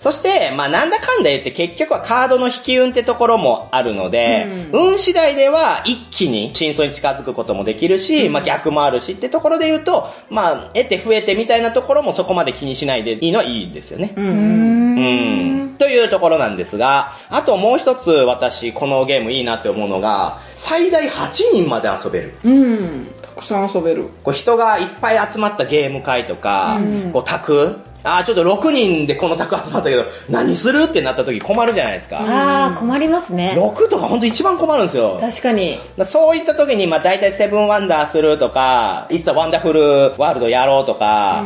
[0.00, 14.14] そして、まあなんだかんだ言って結局はカードの引き運ってところもあるので、運次第では一気に真相に近づくこともできるし、まあ逆もあるしってところで言うと、まあ得て増えてみたいなところもそこまで気にしないでいいのはいいですよね。
[14.16, 14.98] うんうん。
[14.98, 15.68] うん。
[15.78, 22.34] というところなんですが、あともう一つ私このゲームいいなって思うのが、最大8人まで遊べる。
[22.42, 23.06] うん。
[23.20, 24.04] たくさん遊べる。
[24.24, 26.80] こう人がいっぱい集まったゲーム会とか、
[27.12, 32.18] こう卓あーちょっと6人でこの卓集まったけど、何するってなった時困るじゃないですか。
[32.20, 33.54] あー、困りますね。
[33.56, 35.18] 6とか本当一番困るんですよ。
[35.20, 35.78] 確かに。
[36.04, 41.44] そういった時に、まあ大体セブンワンダーするとか、It's a Wonderful World やろうとか、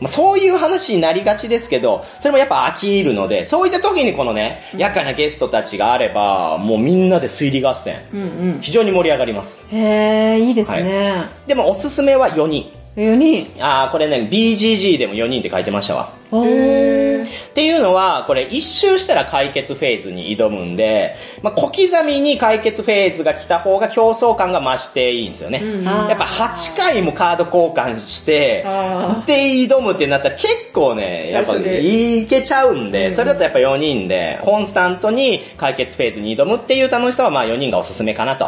[0.00, 8.24] まあ、そういう話になりがちですけど、それもやっぱ飽きるので、そういった時にこのね、厄介なゲストたちがあれば、もうみんなで推理合戦、うんう
[8.58, 8.60] ん。
[8.60, 9.64] 非常に盛り上がります。
[9.70, 11.28] へー、いいですね。
[11.46, 12.77] でもおすすめは4人。
[12.98, 13.46] 4人。
[13.60, 16.17] ああ、これね、BGG でも4人って書いてましたわ。
[16.28, 25.62] っていうのは、これ一周したら解決フェーズに挑むんで、まあ、小刻みに解決フェーズが来た方が競争感が増していいんですよね。
[25.84, 38.46] やっぱ8回もカード交換して、あで挑むってなったら結構ね、やっぱいけちゃうんで、それだとやっぱ4人で、コンスタントに解決フェーズに挑むっていう楽しさはまあ4人がおすすめかなと。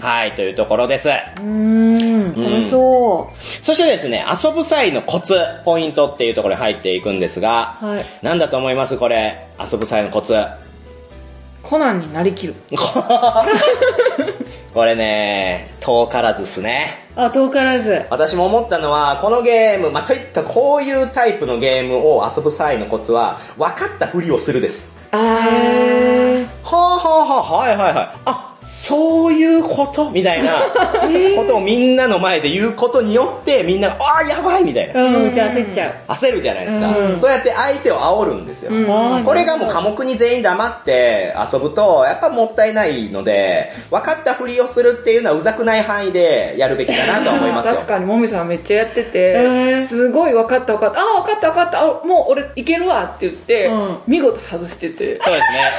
[0.00, 1.08] はい、というところです。
[1.08, 3.30] うーん、楽しそ
[3.62, 7.86] そしてですね、遊ぶ際のコツ、ポイントっていうところに入っていくんですが、う。
[7.86, 8.04] はい。
[8.22, 10.34] なんだと思いますこれ、遊ぶ際のコツ。
[11.62, 12.54] コナンになりきる。
[14.72, 17.08] これね、遠からずっすね。
[17.16, 18.02] あ、遠からず。
[18.08, 24.92] 私も思ったのは、このゲーム、まあ、とにかくこういうタイプのゲームを遊ぶ際のコツは、分かったふりをするです。
[25.10, 28.10] あへはあはあはあ、はいはいはい。
[28.24, 30.10] あ、そういうこと？
[30.10, 30.60] みたいな
[31.36, 34.64] ことをみんなの前で言うことによって、みんなが、ああ、やばい！
[34.64, 35.02] みたいな。
[35.02, 35.94] うん、じゃあ焦っちゃう。
[36.12, 37.20] 焦るじゃないですか、うん。
[37.20, 38.40] そうやって相手を煽るん。
[38.40, 38.72] ですよ。
[38.72, 39.24] うん。
[39.24, 47.74] これがもう科目に全員黙って遊ぶと、やっぱもったいないので、分かったふりをするっていうのはうざくない範囲でやるべきかなと思いますよ。
[47.74, 48.48] 確かにもみさん。
[48.48, 53.98] めっちゃやってへて、ーすごい分かった分かった、あ、分かった分かった、あ、もう俺いけるわって言って、うん。
[54.06, 55.18] 見事外してて。
[55.20, 55.70] そうですね。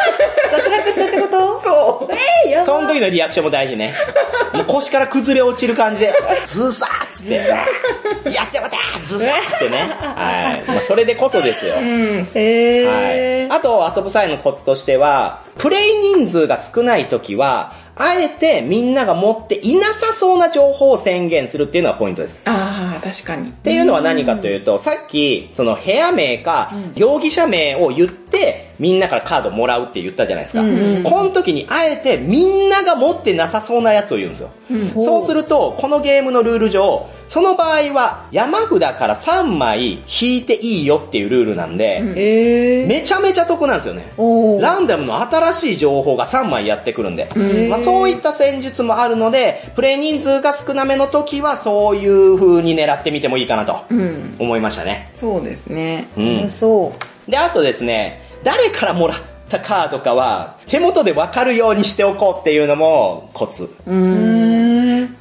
[0.52, 2.14] 脱落したってことそう。
[2.14, 3.94] えー、やばその時のリアクションも大事ね。
[4.54, 6.14] もう腰から崩れ落ちる感じで、
[6.46, 9.78] ズーサーっつって、やってもたズーサーってね。
[9.78, 10.64] はい。
[10.68, 11.76] まあ、それでこそですよ。
[11.78, 12.28] うん。
[12.34, 13.50] へー。
[13.50, 13.58] はい。
[13.58, 22.42] あと、遊ぶ際のコツとしては、プレイ人数が少ない時は、あえてみんなが持っていなさそうな情報を宣言するっていうのがポイントです。
[22.46, 23.50] ああ、確かに。
[23.50, 30.62] っていうのは何かというと、さっき、その部屋名か、容疑者名を言って、みんなからカードもらうって言ったじゃないですか。
[30.62, 34.50] うんうんこの時にあえてみんなが持ってなさそうなやつを言うんですよ。
[34.72, 42.88] うんそうすると、このゲームのルール上、その場合は山札から3枚引いていいよっていうルールなんで、うんえー。
[42.88, 44.12] めちゃめちゃ得なんですよね。
[44.60, 47.30] ランダムの新しい情報が3枚やってくるんで。
[47.36, 54.36] んまあ、そういった戦術もあるので、プレイ人数が少なめの時はそういう風に狙ってみてもいいかなとうん。
[54.40, 55.12] 思いましたね。
[55.16, 56.08] そうですね。
[56.18, 56.50] うん。
[56.50, 56.94] そ
[57.28, 57.32] う。
[57.32, 63.70] で、あとですね、誰からもらったカードかは手元でわかるようにしておこうっていうのもコツ。
[63.86, 63.94] う。
[63.94, 64.61] ん。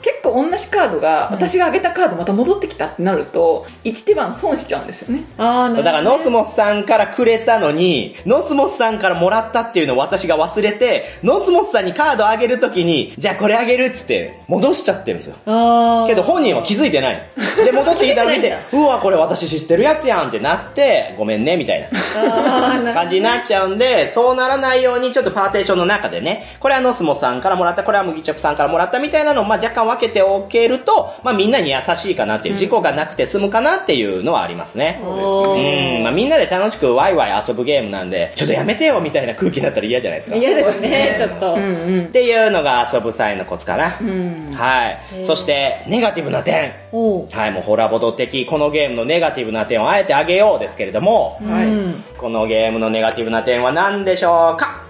[0.03, 5.25] 結構同じカードが、私が上げたカードまた戻ってきたってなると、1手番損しちゃうんですよね。
[5.39, 15.37] あー、なるほどそうだからノスモスさんからくれたのに、ノスモスさんからもらったっていうのを私が忘れて、ノスモスさんにカードあげるときに、じゃあこれあげるっつって戻しちゃってるんですよ。
[15.47, 16.07] あー。
[16.07, 17.29] けど本人は気づいてない。
[17.65, 22.93] で、戻ってきたの見て、うわ、これ私知ってるやつやんってなって、ごめんね、みたいな。
[22.93, 35.01] 感じになっちゃうんで、そうならないようにちょっとパーテーションの中でね、これはノスモさんからもらった、これは麦チョコさんからもらったみたいなのを、まあ、若干分けておけると、まあ、みんなに優しいかなっていう、事故がなくて済むかなっていうのはありますね。
[35.05, 40.37] おうーん、まあ、みんなで楽しくワイワイ遊ぶゲームなんで、ちょっとやめてよみたいな空気だったら嫌じゃないですか。
[40.37, 41.55] 嫌ですね、ちょっと。
[41.55, 42.09] うんうんっ。
[42.09, 43.97] ていうのが遊ぶ際のコツかな。
[44.01, 44.53] うん。
[44.55, 44.99] はい。
[45.25, 46.73] そして、ネガティブな点。
[46.93, 54.83] はい、もうホラボド的、このゲームのネガティブな点をあえてあげようですけれども、はいうんこのゲームのネガティブな点は何でしょうか？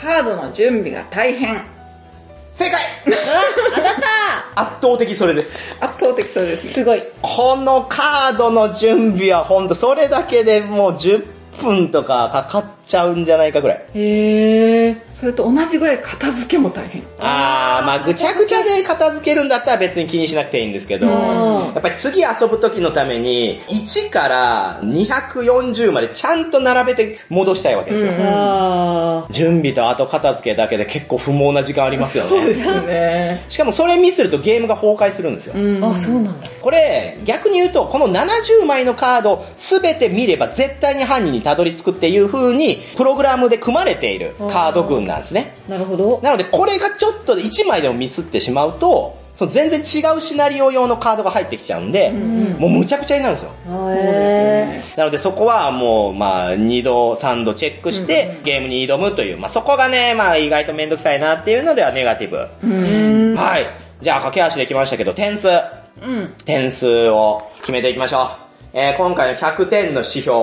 [0.00, 1.73] カードの準備が大変。
[2.54, 3.10] 正解あ、
[3.76, 3.94] 当たっ
[4.54, 5.52] た圧倒的それです。
[5.80, 6.72] 圧倒的そうですね。
[6.72, 7.02] すごい。
[7.20, 11.26] このカードの準備はほんとそれだけでもう10
[11.60, 13.84] 分とかかかっちゃうんじゃないかぐらい。
[13.94, 14.96] へー。
[15.12, 17.02] それと同じぐらい片付けも大変。
[17.18, 21.10] あー、まあぐちゃぐちゃで片付けるんだったら別に気にしなくていいんですけど、う
[21.70, 28.12] んやっぱり次遊ぶ時のために1から240までちゃんと並べて戻したいわけですよ。
[28.12, 32.30] うんあ準備と後片付けだけで結構不毛な時間ありますよね。
[32.30, 33.44] そうですね。
[33.48, 35.54] しかもそれミスるとゲームが崩壊するんですよ。
[35.56, 35.94] うんー。
[35.94, 36.48] あ、そうなんだ。
[36.60, 45.56] これ、逆に言うと、この70枚のカードすべて見れば絶対に犯人にたどり着くっていう風に、プログラムで組まれているカード群なんですね。
[45.68, 46.20] なるほど。
[46.22, 53.50] なので、これがちょっと1枚でもミスってしまうと、その全然違うシナリオ用のカードが入ってきちゃうんで、もうむちゃくちゃになるんですよ。
[53.90, 62.36] へなのでそこはもう、まあ、2度、3度チェックして、ゲームに挑むという、まあそこがね、まあ意外とめんどくさいなっていうのではネガティブ。
[63.36, 63.66] はい。
[64.02, 65.48] じゃあ、駆け足できましたけど、点数。
[65.48, 66.34] うん。
[66.44, 68.28] 点数を決めていきましょう。
[68.72, 70.36] えー、今回の100点の指標。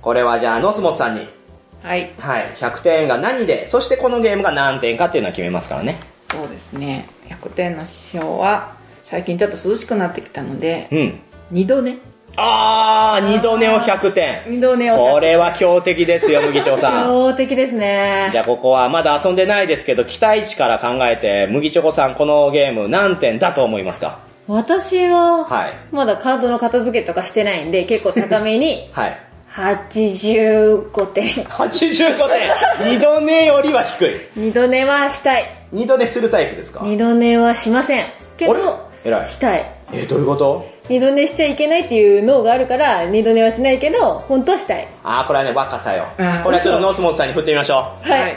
[0.00, 1.37] これはじゃあ、ノスモスさんに。
[1.82, 2.10] はい。
[2.18, 2.52] はい。
[2.54, 5.98] 100点が何で、そしてこのゲームが何点かっていうのは決めますからね。
[6.30, 7.06] そうですね。
[7.28, 8.72] 100点の指標は、
[9.04, 11.20] 最近ちょっと涼しくなってきたので、うん。
[11.50, 11.96] 二度寝。
[12.36, 14.42] あー、二度寝を100点。
[14.48, 14.96] 二度寝を。
[15.14, 17.06] これは強敵ですよ、麦長さん。
[17.08, 18.28] 強敵ですね。
[18.32, 24.18] じゃあここはまだ遊んでないですけど、期待値から考えて、麦チョコさんこのゲーム何点だと思いますか？
[24.46, 25.72] 私は、はい。
[25.90, 29.18] まだカードの片付けとかしてないんで、結構高めに、 はい。
[29.58, 31.44] 85点。
[31.44, 34.20] 85点二度寝よりは低い。
[34.36, 35.44] 二度寝はしたい。
[35.72, 36.80] 二度寝するタイプですか？
[36.84, 38.06] 二度寝はしません。
[38.36, 39.28] けど、偉い。
[39.28, 39.66] したい。
[39.92, 40.64] え、どういうこと？
[40.88, 44.86] 二度寝しちゃいけないっていう脳があるから、二度寝はしないけど、本当はしたい。
[45.02, 46.44] あー、これはね、若さよあー。
[46.44, 48.08] これはちょっとノースモンスさんに振ってみましょう。
[48.08, 48.36] はい。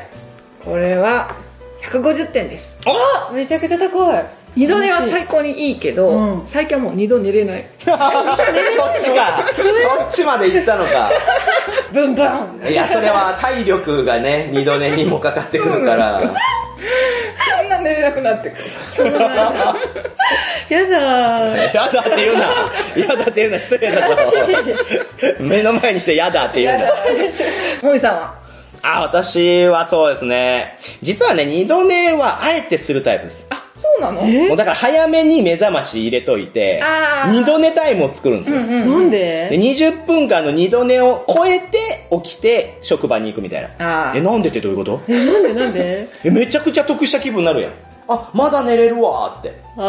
[0.66, 1.36] これは
[1.84, 4.26] 150点ですあめちゃくちゃ高い。
[4.56, 7.96] 二度寝は最高にいいけど、うん最近はもう二度寝れない そっ
[9.00, 9.46] ちか。
[9.56, 11.10] そっちまで行ったのか。
[11.92, 12.28] ブンブン
[12.70, 16.20] いや、それは体力がね、二度寝にもかかってくるから。
[16.22, 16.26] こ
[17.64, 19.12] んな寝れなくなってくる
[20.70, 21.74] やだー。
[21.76, 22.44] やだって言うな。
[22.96, 24.16] やだって言うな、失礼だぞ。
[25.40, 26.86] 目の前にしてやだって言うな。
[27.82, 28.34] もみさんは？
[28.84, 30.78] あ、私はそうですね。
[31.02, 33.46] 実はね、二度寝はあえてするタイプです。
[33.50, 34.22] あそうなの？
[34.28, 34.48] え？
[34.48, 36.82] もうだから早めに目覚まし入れといて
[37.32, 38.60] 二度寝タイムを作るんですよ。
[38.62, 44.14] なんで、で20分間の二度寝を超えて起きて職場に行くみたいな。
[44.16, 45.02] え、なんでってどういうこと？
[45.08, 46.08] え、なんでなんで？
[46.24, 47.72] え、めちゃくちゃ得した気分になるやん。
[48.08, 49.54] あ、まだ寝れるわーって。
[49.78, 49.82] あ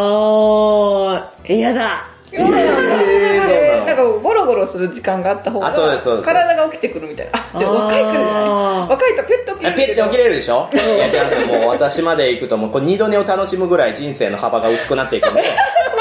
[1.44, 2.08] ー、嫌だ。
[2.38, 10.68] なんかゴロゴロする時間があった方があそうですそうです体が起きてくるみたいなあでも若いからじゃない若いとペット起きえるペッて起きれるでしょ？
[10.72, 11.58] いや、違うんですよ。
[11.58, 15.44] もう私まで行くと、もうこう二度寝を楽しむぐらい人生の幅が薄くなっていくんで。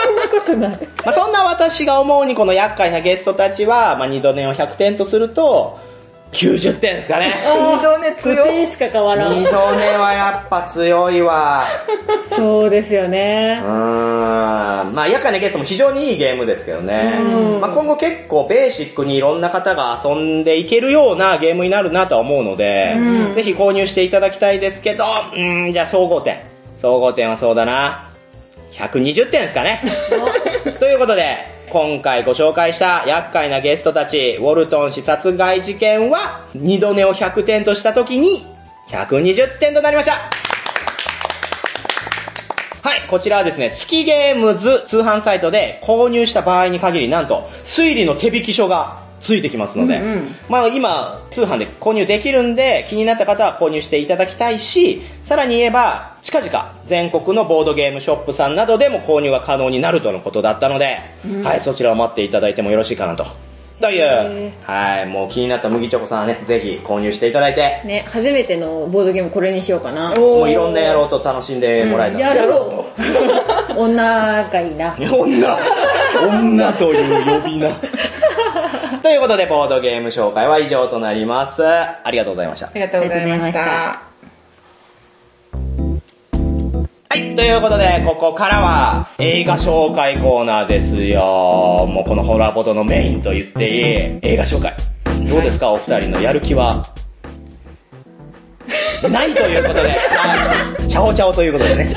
[0.03, 0.87] そんなことない。
[1.03, 5.79] まあそんな私が思うにこの厄介なゲストたちは、まあ二度寝を100点とすると、
[6.31, 7.33] 90点ですかね。
[7.45, 9.33] 二度寝5強い点しか変わらん。
[9.33, 11.67] 二度寝はやっぱ強いわ。
[12.29, 14.83] そうですよねうー。
[14.89, 14.93] ん。
[14.93, 17.19] まあ、厄介なゲストも非常にいいゲームですけどね。
[17.59, 22.95] まあ、今後結構ベーシックにいろんな方が遊んでいけるようなゲームになるなとは思うので、
[23.35, 26.39] ぜひ購入していただきたいですけど、うーん、じゃあ総合点。
[26.81, 28.09] 総合点はそうだな。
[28.71, 29.81] 120点ですかね。
[30.79, 31.37] ということで、
[31.69, 38.45] 今回ご紹介した厄介なゲストたち、ウォルトン氏殺害事件は、二度寝を100点とした時に、
[38.89, 40.29] 120点となりました。
[42.83, 60.97] はい、こちらはですね、好きゲームズ通販サイトで購入した場合に限り、なんと、推理の手引き書がついてきますので、うんうんまあ今、通販で購入できるんで、気になった方は購入していただきたいし、さらに言えば、近々、全国のボードゲームショップさんなどでも購入が可能になるとのことだったので、
[61.43, 63.25] はい、そちらを待っていただいてもよろしいかなと。
[63.79, 70.15] という、はい、もう気になった麦チョコさんはね、ぜひ購入していただいて、ね、初めてのボードゲームこれにしようかな。
[70.15, 73.73] もういろんな野郎と楽しんでもらえたら、やろう。
[73.81, 74.95] 女がいいな。
[74.99, 75.57] 女
[76.21, 77.69] 女という呼び名。
[79.11, 81.67] ということで、ボードゲーム紹介は以上となります。
[81.67, 82.71] ありがとうございましたあ。
[82.73, 84.01] りがとうございましたは
[87.17, 91.87] い、ということで、ここからは映画紹介コーナーですよ。
[91.89, 94.73] もうこのホラーボードのメインと言っていい映画紹介。
[95.27, 96.81] どうですか、お二人のやる気は？
[99.09, 99.97] ないということで、
[100.87, 101.93] チャオチャオということでね。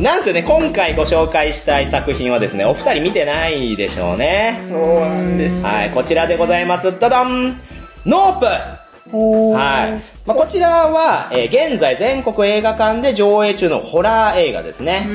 [0.00, 4.60] なんせね、今回ご紹介したい作品はですね、お二人見てないでしょうね。
[4.68, 6.98] そうなんですはい、こちらでございます。
[6.98, 7.56] ダダン
[8.04, 8.46] ノープ
[9.54, 10.13] はい。
[10.26, 15.06] まあ、こちらは、えー現在全国映画館で上映中のホラー映画ですね。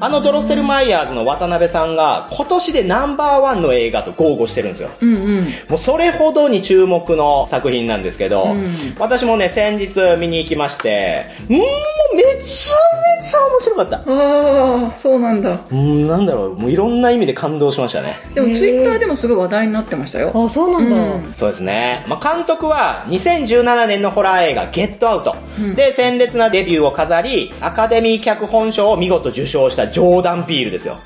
[0.00, 4.90] あのドロッセルマイヤーズの渡辺さんが今年でナンバーワンの映画と豪語してるんですよ。
[5.00, 8.54] うんうんもうそれほどに注目の作品なんですけど、
[8.98, 11.64] 私もね、先日見に行きまして、うーん、も
[12.12, 13.96] うめちゃめちゃ面白かった。
[13.96, 18.16] ああそうなんだうん、なんだろう、もういろんな意味で感動しましたね。
[18.34, 20.96] でもツイッターでもすごい話題になってましたよあ、そうなんだ。
[20.96, 22.04] うんそうですね。
[22.08, 25.36] まあ、監督は2017年のホラー映画ゲットアウト
[25.74, 30.98] で鮮烈なデビューを飾り、アカデミー脚本賞を見事受賞したジョーダン・ピールですよ。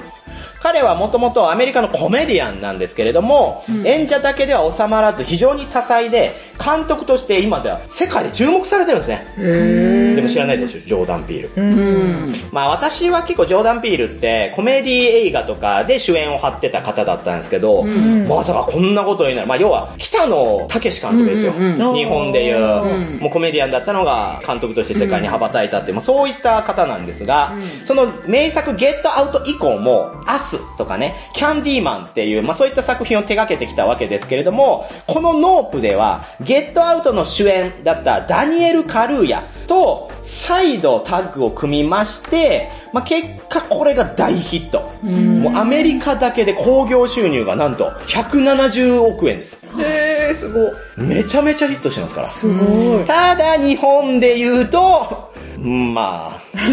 [0.65, 10.15] 彼はもともとアメリカのコメディアンなんですけれども、演者だけでは収まらず非常に多彩で、監督として今では世界で注目されてるんですね。
[10.17, 11.51] でも知らないでしょ、ジョーダン・ピール。
[11.55, 19.47] うんまあ私は結構ジョーダン・ピールってコメディ映画とかで主演を張ってた方だったんですけど、まさかこんなことになる。
[19.47, 21.53] まあ要は北野武監督ですよ。
[21.53, 27.55] うんうんうん日本でいう、うんもうコメディアンだったのが監督として世界に羽ばたいたっていう、まあそういった方なんですが、
[27.85, 44.93] その名作ゲットアウト以降も、アスとかね、キャンディーマンっていう、まあそういった作品を手掛けてきたわけですけれども、このノープでは、ゲットアウトの主演だったダニエル・カルーヤと再度タッグを組みまして、まあ結果これが大ヒット。
[45.03, 49.61] もうアメリカだけで興行収入がなんと170億円です。
[49.79, 52.29] へえすごいめちゃめちゃヒットしてますから。
[52.29, 53.05] すごい。
[53.05, 56.69] ただ日本で言うと、うんまあ、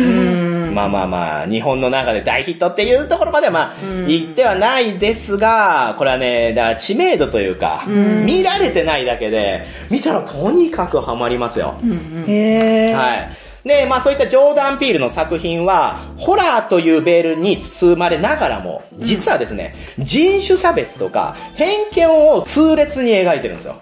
[0.71, 3.75] まあまあまあ、日本の中で大ヒットっていうところまではまあ、
[4.07, 11.75] 言ってはないですが、これはね、だから知名度というか、見られてないだけで、見たらとにかくハマりますよ。
[12.27, 12.95] へー。
[12.95, 13.29] はい。
[13.65, 23.75] で、まあそういったジョーダン・ピールの作品は、ホラーというベールに包まれながらも、実はですね、人種差別とか偏見を痛烈に描いてるんですよ。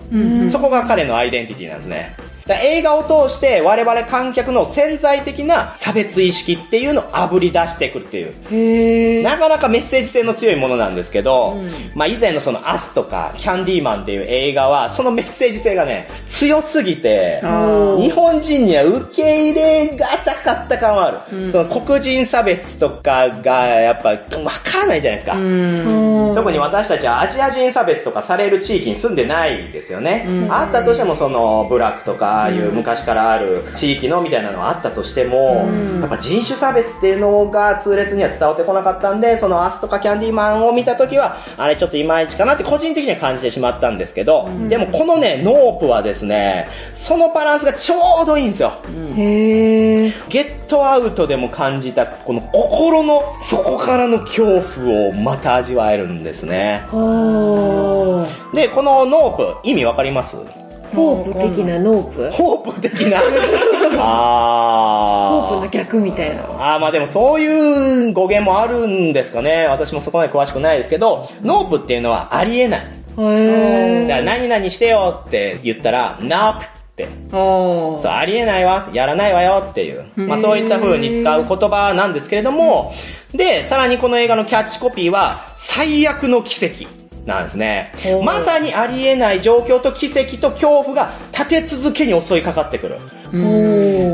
[0.49, 2.15] そこが彼のアイデンティティなんですね。
[2.55, 9.23] 映画を通して我々観客の潜在的な差別意識っていうのを炙り出してくるっていう。
[9.23, 11.57] なかなかメッセージ性の強いものなんですけど、
[11.95, 17.41] まあ以前のそのアスとかキャンディーマンっていう映画は、そのメッセージ性がね、強すぎて、
[17.97, 21.51] 日本人には受け入れがたかった感はある。
[21.51, 24.17] その黒人差別とかがやっぱわ
[24.63, 25.33] からないじゃないですか。
[26.33, 30.27] 特に私たちはアジア人差別とかされる地域に住んでないですよね。
[30.49, 35.69] あったとしてもそのブラックとか、ああいう昔からある地域のみたいなのはあったとしても、
[35.99, 48.73] やっぱ人種差別っていうのが痛烈には伝わってこなかったんで、そのアスとかキャンディーマンを見た時は、あれちょっといまいちかなって個人的には感じてしまったんですけど、でもこのね、ノープはですね、そのバランスがちょうどいいんですよ。
[49.15, 50.13] へー。
[50.29, 56.83] ゲットアウトでも感じた、この心の底からの恐怖をまた味わえるんですね。
[58.53, 60.37] で、このノープ、意味わかります？
[60.95, 63.19] ホープ的なノープホープ的な？
[63.99, 65.47] あー。
[65.47, 66.43] ホープの逆みたいな。
[66.43, 69.67] あーまあでもそういう語源もあるんですかね。
[69.67, 72.81] 私もそこまで詳しくないですけど、ノープっていうのはありえない。
[73.21, 77.07] へだから何々してよって言ったら、ナープって。
[77.31, 80.05] そう、ありえないわ、やらないわよっていう。
[80.15, 82.93] まあそういった風に使う言葉なんですけれども、
[83.33, 86.87] で、さらにこの映画のキャッチコピーは、最悪の奇跡。
[87.29, 87.93] なんですね。
[88.23, 92.97] まさにありえない状況と奇跡と恐怖が立て続けに襲いかかってくる。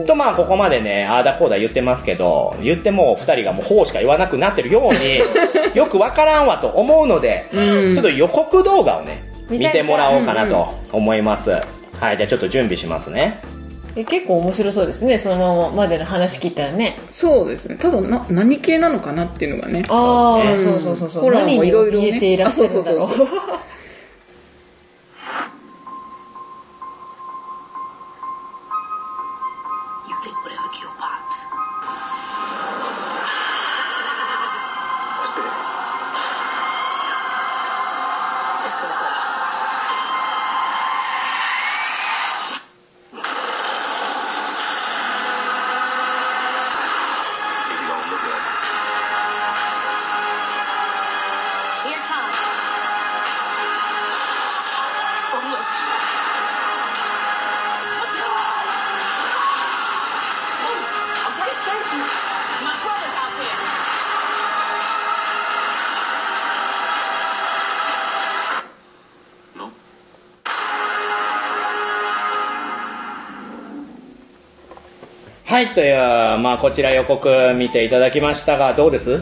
[0.03, 0.05] ー。
[0.05, 5.19] とまあここまでね、ああだこうだ言ってますけど、言っても二人がもうほうしか言わなくなってるように、
[5.73, 11.51] よくわからんわと思うので、ちょっと予告動画をね、見てもらおうかなと思います。
[11.99, 13.39] はい、じゃあちょっと準備しますね。
[13.95, 16.97] え結構面白そうですね、そのまままでの話聞いたらね。
[17.09, 17.75] そうですね。
[17.75, 19.83] ただな、何系なのかなっていうのがね。
[19.89, 21.23] ああ、そうそうそうそうそう。
[21.23, 23.09] ホラーもいろいろねていらっしゃるんだろ
[75.65, 79.19] はい、という、まあこちら予告見ていただきましたが、どうです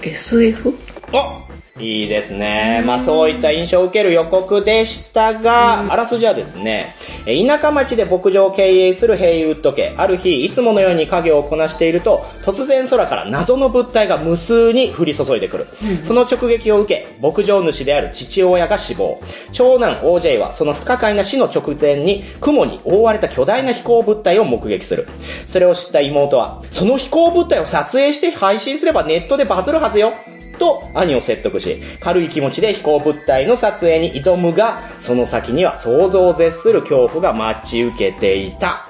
[0.00, 0.72] ？SF?
[1.12, 2.84] おいいですね。
[2.86, 15.66] まあそういった印象を受ける予告でしたが、あらすじはですね、え田舎町で牧場を経営するヘイウッド家、ある日、いつものように家業をこなしていると、突然空から謎の物体が無数に降り注いでくる。
[16.02, 19.20] その直撃を受け、牧場主である父親が死亡。
[19.52, 25.08] 長男 OJ はその不可解な死の直前に、雲に覆われた巨大な飛行物体を目撃する。
[25.46, 30.14] それを知った妹は、その飛行物体を撮影して配信すればネットでバズるはずよ。
[30.62, 38.88] と兄を説得し、軽い気持ちで飛行物体の撮影に挑むが、その先には想像を絶する恐怖が待ち受けていた。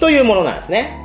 [0.00, 0.98] というものなんですね。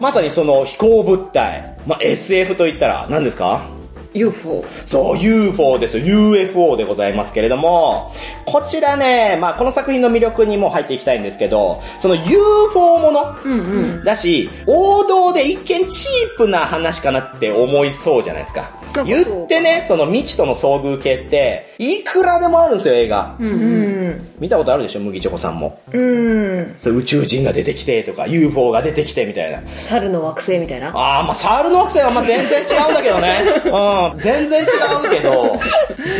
[0.00, 1.76] まさにその飛行物体。
[1.86, 3.68] まあ、SF と言ったら何ですか
[4.14, 4.64] ？UFO。
[4.86, 6.04] そう、UFO ですよ。
[6.06, 8.12] UFO でございますけれども、
[8.46, 18.83] こちらね、まあこの作品の魅力にも入っていきたいんですけど、その UFO もの、だし、王道で一見チープな話かなって思いそうじゃないですか。
[19.02, 23.36] 言ってね、その未知との遭遇系って、いくらでもあるんですよ、映画。
[23.40, 24.28] うん。
[24.38, 25.80] 見たことあるでしょ、麦チョコさんも。
[25.92, 26.74] うん。
[26.78, 29.60] そう宇宙人が出てきてとか、UFO が出てきてみたいな。
[29.78, 30.88] 猿の惑星みたいな？
[30.88, 33.44] ああ、まあ、サールの惑星はまあ全然違うんだけどね。
[34.12, 34.66] うん、全然違
[35.06, 35.58] うけど、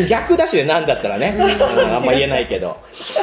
[0.08, 1.44] 逆だしでなんだったらね、うん
[1.94, 2.76] あんま言えないけど。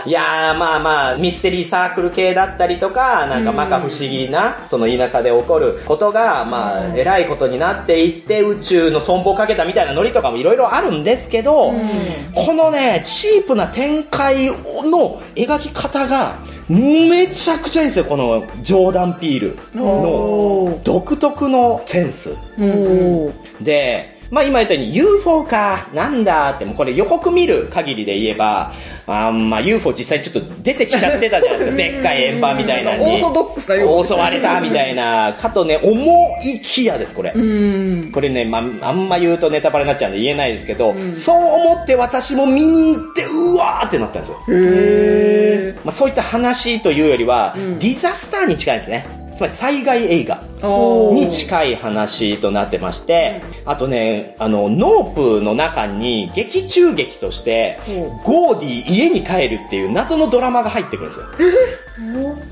[0.06, 11.74] いやー、まあまあ、ミステリーサークル系だったりとか、なんかまか不思議な、その田舎で起こることが、まあ、偉いことになっていって、宇宙の損保をかけたみたいなノリとかもいろいろあるんですけど、
[12.36, 16.36] このね、チープな展開の描き方が、
[16.70, 22.30] めちゃくちゃいいんですよ、このジョーダン・ピールの独特のセンス。
[23.60, 28.72] で、まあ今言ったように UFO か、なんだって、もうこれ予告見る限りで言えば、
[29.06, 31.78] あーまあ UFO 実際ちょっと出てきちゃってたじゃないですか。
[31.78, 33.16] でっかい円盤みたいなのに。
[33.16, 37.34] オーソドックスな UFO 襲われたみたいな、かとね、思いきやです、これ。
[37.36, 37.40] う
[38.08, 38.12] ん。
[38.14, 44.38] これね、まあ、あんま言うとネタバレになっちゃうんで言えないですけど、そう思って私も見に行って、うわーってなったんですよ。
[44.48, 49.21] へまあ、そういった話というよりは、ディザスターに近いんですね。
[49.42, 51.14] つまり災害映画ー。
[51.14, 57.80] に近い話となってまして、あとね、あの、ノープの中に劇中劇として、
[58.24, 61.26] ゴーディ家に帰るっていう謎のドラマが入ってくるんですよ。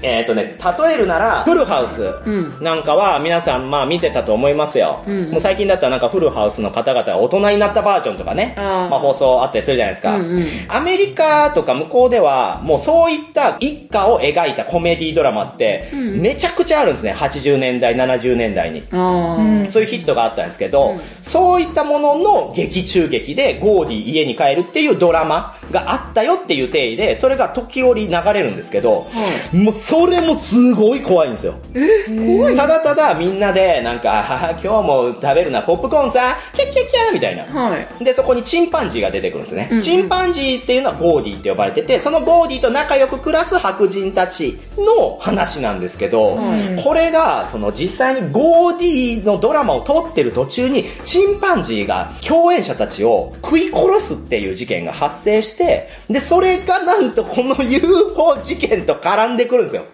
[0.02, 2.14] えっとね、例えるなら、フルハウス
[2.62, 5.04] なんかは皆さんまあ見てたと思いますよ。
[5.32, 10.20] もう最近だったらなんかフルハウスの方々が大人になったバージョンとかね、まあ放送あったりするじゃないですか。
[10.68, 17.14] アメリカとか向こうでは、もうそういった一家を描いたコメディドラマって、めちゃくちゃあるんですね。
[17.14, 18.84] 80年代、70年代に。
[18.92, 19.38] あ
[19.70, 29.08] そういうヒットがあったんですけど、そういったものの劇中劇でゴーディ家に帰るっていうドラマがあったよっていう体で、それが時折流れるんですけど、
[29.54, 31.56] もうそれもすごい怖いんですよ。
[32.56, 37.44] ただただみんなでなんか、はは今日も食べるな、ポップコーンさ、キャッキャッキャーみたいな。
[37.44, 38.04] はい。
[38.04, 39.68] で、そこにチンパンジーが出てくるんですね。
[39.72, 46.38] うんうんチンパンジーっていうのはゴーディって呼ばれてて、そのゴーディと仲良く暮らす白人たちの話なんですけど、
[46.84, 55.59] これが、その実際にゴーディのドラマを撮ってる途中に、チンパンジーが共演者たちを食い殺すっていう事件が発生して、
[56.10, 59.86] で、それがなんとこの UFO 事件と絡んでくるんですよ。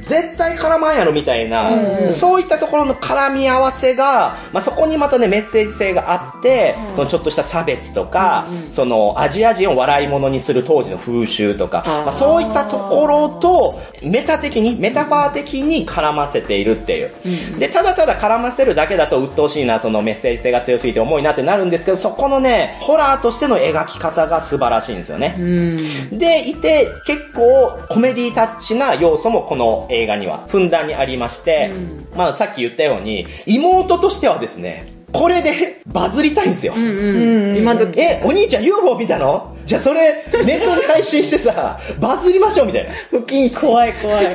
[0.00, 1.70] 絶対絡まんやろみたいな、
[2.12, 17.12] そういったところの絡み合わせが、まあ、そこにまたね、メッセージ性があって、そのちょっとした差別とか、そのアジア人を笑い物にする当時の風習とか、まあ、そういったところと、メタ的に、メタファー的に絡ませているっていう。
[17.58, 25.36] で、ただただ絡ませるだけだと鬱陶しいな、そのメッセージ性が強すぎて重いなってなるんですけど、そこのね、ホラーとしての描き方が素晴らしいんですよね。
[26.12, 31.72] でいて、結構コメディタッチな要素もこの映画にはふんだんにありまして、
[32.16, 36.74] まあさっき言ったように、妹としてはですね、これで バズりたいんですよ。
[36.76, 37.56] うん。
[37.56, 38.00] 今時。
[38.00, 39.52] え、お兄ちゃん UFO 見たの？
[39.64, 42.90] じゃあそれ、 ネットで配信してさ、バズりましょうみたいな。
[43.10, 43.60] 不謹慎。
[43.60, 44.34] 怖い怖い。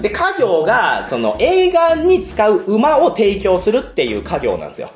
[0.00, 4.90] で、家業が、その映画に使う馬を提供するっていう家業なんですよ。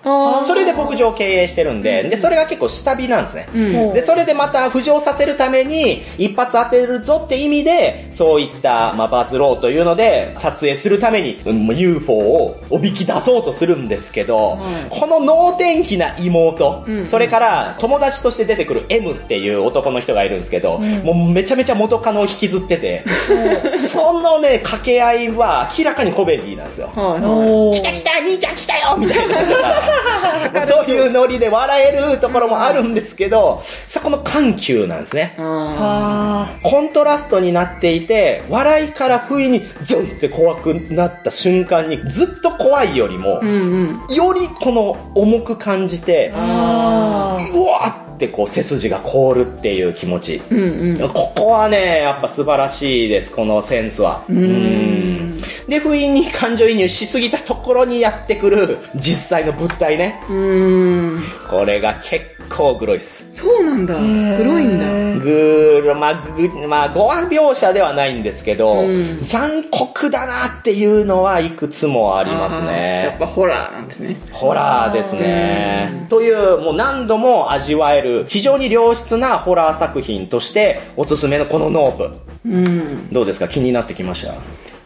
[0.47, 3.49] それで牧場を経営してるんで、で、それが結構下火なんですね。
[3.95, 14.59] で、それでまた浮上させるために、一発当てるぞって意味で、そういった、まあ、バズろうというので、撮影するために、うん、UFO をおびき出そうとするんですけど、
[14.91, 23.05] この能天気な妹、それから友達として出てくる M っていう男の人がいるんですけど、もうめちゃめちゃ元カノを引きずってて、
[23.93, 26.89] そのね、掛け合いは明らかにコメディなんですよ。
[27.75, 30.67] 来た来た兄ちゃん来たよみたいな。
[30.67, 35.35] そういうノリで笑えるところもあるんですけど、そこの緩急なんですね。
[35.39, 35.41] い。
[35.41, 44.15] ああコントラストになっていて、笑いから不意にズンって怖くなった瞬間に、ずっと怖いよりも、ーうんうん。
[44.15, 50.43] よりこの重く感じて、うわーってこう背筋が凍るっていう気持ち。
[50.51, 50.59] うん
[51.01, 51.09] うん。
[51.11, 54.25] ここはね、やっぱ素晴らしいです、このセンスは。
[54.29, 60.21] うんで、不意に感情移入しすぎたところにやってくる実際の物体ね。
[60.29, 61.23] うーん。
[61.49, 63.25] これが結構グロいっす。
[63.35, 63.95] そうなんだ。
[63.95, 64.87] 黒いんだ。
[65.25, 73.19] グー、まあ、ぐまあ、語話描写ではないんですけど、うん残酷だなっていうのはいくつもありますあーやねっ。
[73.19, 74.17] ぱホラーなんですね。
[74.33, 76.07] ホラーですね。
[76.11, 82.11] という、もう何度も味わえる、非常に良質なホラー作品として、おすすめのこのノープ。
[82.46, 83.09] うん。
[83.11, 83.48] どうですか？
[83.48, 84.34] 気になってきました？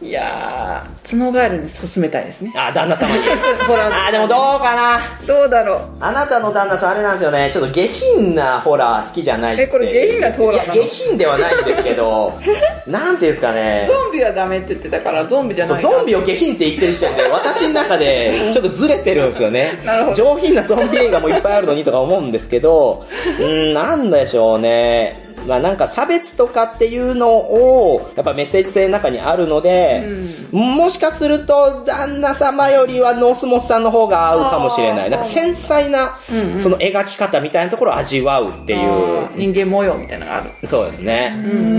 [0.01, 2.53] いやー、角ガエルに勧めたいですね。
[2.55, 3.21] あ、旦那様に。
[3.67, 4.07] ホラー。
[4.07, 5.79] あ、でもどうかなどうだろう。
[5.99, 10.75] あなたの旦那さんあれなんですよね、ちょっと下品なホラー好きじゃないえこれ下品なホラーなの？
[10.75, 12.33] いや、下品ではないんですけど、
[12.87, 13.89] なんていうんですかね。
[13.89, 20.09] ゾンビはダメって言ってたから、ゾンビじゃないゾンビを下品って言ってる時点で、私の中で、ちょっとずれてるんですよねなるほ。
[20.11, 23.05] ど上品なゾンビ映画もいっぱいあるのにとか思うんですけど、
[23.37, 25.27] うーん、なんでしょうね。
[25.47, 30.03] まあなんか差別とかっていうのを、やっぱメッセージ性の中にあるので、
[30.51, 35.09] もしかすると旦那様よりはノースモスさんの方が合うかもしれない。
[35.09, 36.19] なんか繊細な、
[36.57, 39.19] その描き方みたいなところを味わうっていう。
[39.35, 40.67] 人間模様みたいなのがある。
[40.67, 41.33] そうですね。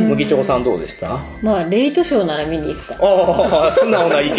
[0.08, 1.18] 麦チョコさんどうでした？
[1.42, 3.04] まあ、レイトショーなら見に行くか。
[3.04, 4.36] おー素直な意見。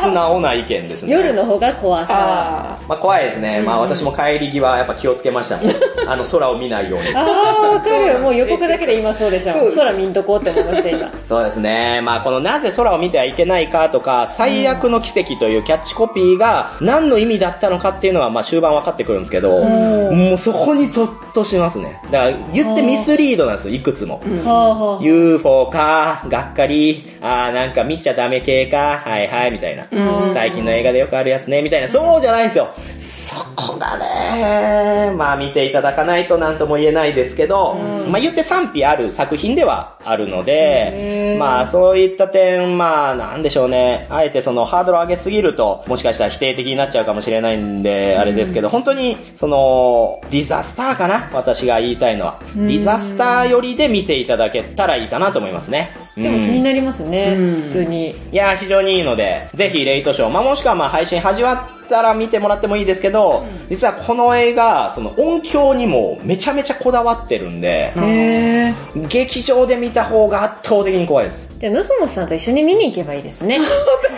[0.00, 1.12] 素直な意見ですね。
[1.12, 2.14] 夜の方が怖さ。
[2.14, 3.62] あまあ怖いですね。
[3.62, 5.72] まあ私も帰り際やっぱ気をつけましたもん。
[6.06, 7.14] あの空を見ないように。
[7.14, 8.20] ああ、わかる。
[8.30, 9.68] ももう予告だけで今そうでしたもん。
[9.68, 11.12] そう空見んとこうって思いました、今。
[11.26, 12.00] そうですね。
[12.02, 22.00] まあ、このなぜ空を見てはいけないかとか、最悪の奇跡というキャッチコピーが何の意味だったのかっていうのは、まあ、終盤分かってくるんですけど、もうそこにゾッとしますね。
[22.10, 24.20] だから、言ってミスリードなんですよ、いくつも。
[24.44, 25.02] はあはあ。
[25.02, 29.86] UFO か、がっかり、あーなんか見ちゃダメ系か、はいはい、みたいな。
[30.32, 31.88] 最近の映画でよくあるやつね、みたいな。
[31.88, 32.70] そうじゃないんですよ。
[32.98, 37.74] そこがね、まあ見ていただかないと何とも言えないですけど、
[38.08, 51.30] まあ言って賛否ある作品ではあるので、まあそういった点、まあなんでしょうね、あえてそのハードル上げすぎると、もしかしたら否定的になっちゃうかもしれないんで、あれですけど、本当に、その、ディザスターかな？
[51.32, 52.40] 私が言いたいのは。
[52.54, 55.90] ディザスター寄りで見ていただけたらいいかなと思いますね。
[56.16, 58.10] でも気になりますね、うん普通に。
[58.10, 61.58] いやー、非常にいいので、ぜひレイトショー、まあ、もしくはまあ配信始まっ
[61.88, 69.08] たら見てもらってもいいですけど、実はこの映画、その音響にもめちゃめちゃこだわってるんで、へー。
[69.08, 71.48] 劇場で見た方が圧倒的に怖いです。
[71.58, 73.60] じゃあ、ノスモスさんと一緒に見に行けばいいですね。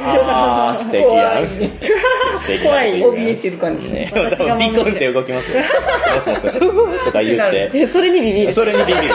[0.05, 1.49] あー、素敵やん。
[2.38, 4.22] 素敵な怖い怯えてる感じですね。
[4.22, 5.62] でも多分ビクンって動きますよ。
[6.20, 6.70] そうそうそう。
[6.70, 7.70] ふふとか言って。
[7.74, 8.53] え、それにビビる。
[8.53, 9.14] それにビビる。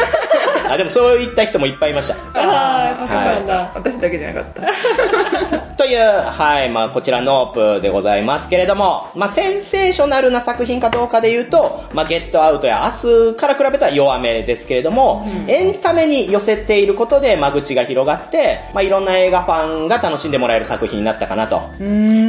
[0.74, 2.16] あ、でもそういった人もいっぱいいました。
[2.40, 3.72] ああ、そうなんだ。
[3.76, 5.68] 私だけじゃなかった。
[5.78, 21.62] という、はい、まあこちらノープでございますけれども、まあセンセーショナルな作品かどうかで言うと、まあゲットアウトや明日から比べたら弱めですけれども、エンタメに寄せていることで間口が広がって、まあいろんな映画ファンが楽しんでもらえる作品になったかなと。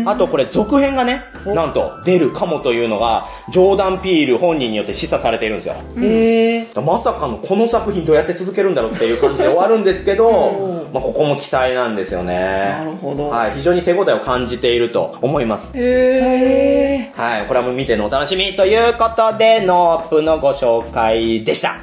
[0.06, 5.74] あとこれ続編がね、なんと出るかもというのが、ジョーダン・ピール本人によって示唆されているんですよ。
[6.00, 6.80] へえ。
[6.80, 12.34] まさかのこの作品どうやって続けるんだろうっていう感じで終わるんですけど、まあここも期待なんですよね。
[12.34, 13.28] なるほど。
[13.28, 15.76] はい、非常に手応えを感じていると思います。
[15.76, 17.12] へへえ。
[17.14, 21.76] はい、これはもう見てのお楽しみということで、ノープのご紹介でした。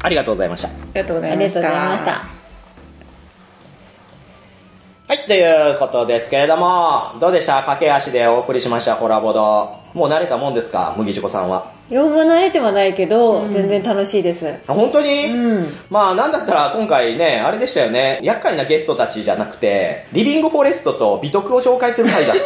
[0.00, 0.68] ありがとうございました。
[0.68, 0.70] ー。
[0.70, 1.60] ありがとうござあいました。
[1.60, 2.38] りがとうございました。
[5.08, 7.62] はい、ということですけれども、どうでした？
[7.62, 9.74] 駆け足でお送りしましたホラボド。
[9.98, 11.72] もう慣れたもんですか麦子さんは？
[11.90, 14.46] 読ま慣れてはないけど、全然楽しいです。
[14.66, 15.66] あ本当に、うん。
[15.90, 22.42] まあなんだったら今回ね、あれでしたよね、厄介なゲストたちじゃなくて、リビングフォレストと美徳を紹介する回だった。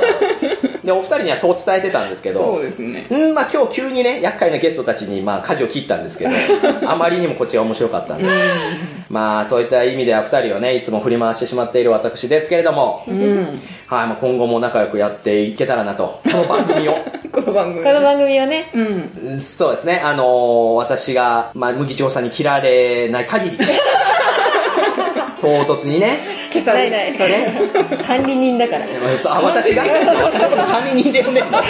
[0.87, 3.07] で、お二人にはそう伝えてたんですけど、そうですね。
[3.11, 6.31] うん、まあ今日急にね、厄介なゲストたちにまあ舵を切ったんですけど、
[6.87, 8.25] あまりにもこっちが面白かったんで、
[9.11, 13.05] まあそういった意味では二人をね、いつも振り回してしまっている私ですけれども、
[13.87, 16.97] はい、まあ今後も仲良くやっていけたらなと、この番組を。
[17.33, 17.85] この番組。
[17.85, 19.41] この番組をね、うん。
[19.41, 23.57] そうですね、あのー私が、まあ、麦長さんに切られない限り、
[25.41, 26.19] 唐突にね、
[26.53, 27.13] 消さないない。
[27.19, 27.53] れ？
[28.07, 28.85] 管理人だから。
[29.27, 29.83] あ、私が？
[29.85, 31.59] 管理人で呼んでんの？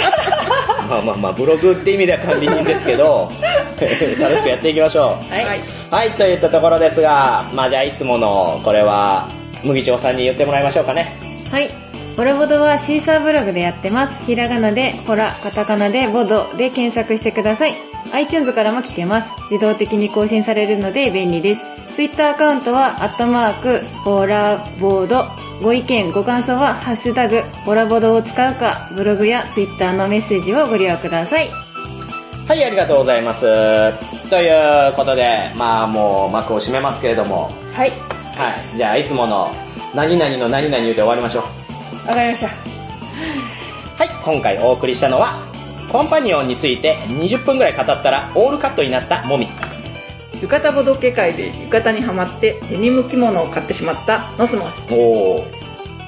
[0.90, 3.30] まあまあまあ、ブログって意味では管理人ですけど、
[4.20, 5.32] 楽しくやっていきましょう。
[5.32, 5.44] はい。
[5.44, 5.60] はい。
[5.90, 9.26] はい、といったところですが、まあじゃあいつもの、これは、
[9.62, 11.12] 麦長さんに言ってもらいましょうかね。
[11.50, 11.70] はい。
[12.16, 14.24] ホラボドはシーサーブログでやってます。
[14.26, 17.74] ひらがなで、ホラ、カタカナで、ボドで検索してください。
[18.12, 19.32] iTunes からも聞けます。
[19.50, 21.64] 自動的に更新されるので便利です。
[21.96, 25.24] Twitter アカウントは、アットマーク、ホラボード。
[25.62, 31.48] ご意見、ご感想は、ハッシュタグ、ホラボドを使うか、ブログや Twitter のメッセージをご利用ください。
[32.46, 33.40] はい、ありがとうございます。
[34.28, 37.90] ということで、まあもう幕を閉めますけれども、はい。
[38.36, 39.50] はい、じゃあいつもの、
[39.94, 41.61] 何々の何々言うて終わりましょう。
[42.06, 42.48] わかりました。
[42.48, 45.46] はい、今回お送りしたのは、
[45.90, 49.46] コンパニオンについて20分ぐらい語ったらオールカットになったモミ。
[50.40, 54.84] 浴衣ボドケ会で浴衣にはまってデニム着物を買ってしまったノスモス。
[54.90, 55.61] おー。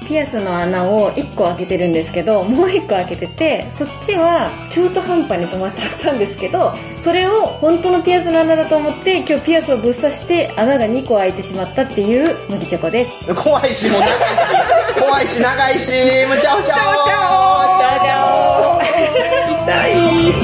[0.06, 13.34] ピアスの穴を1個開けてるんですけど、もう1個開けてて、そっちは中途半端に止まっちゃったんですけど、それを本当のピアスの穴だと思って、今日ピアスをぶっ刺して穴が2個開いてしまったっていう麦チョコです。
[13.34, 15.92] 怖いし、もう長いし、怖いし、長いし、
[16.28, 18.20] むちゃおちゃおちゃおちゃおちゃ
[18.70, 18.84] お
[19.64, 20.43] 痛い。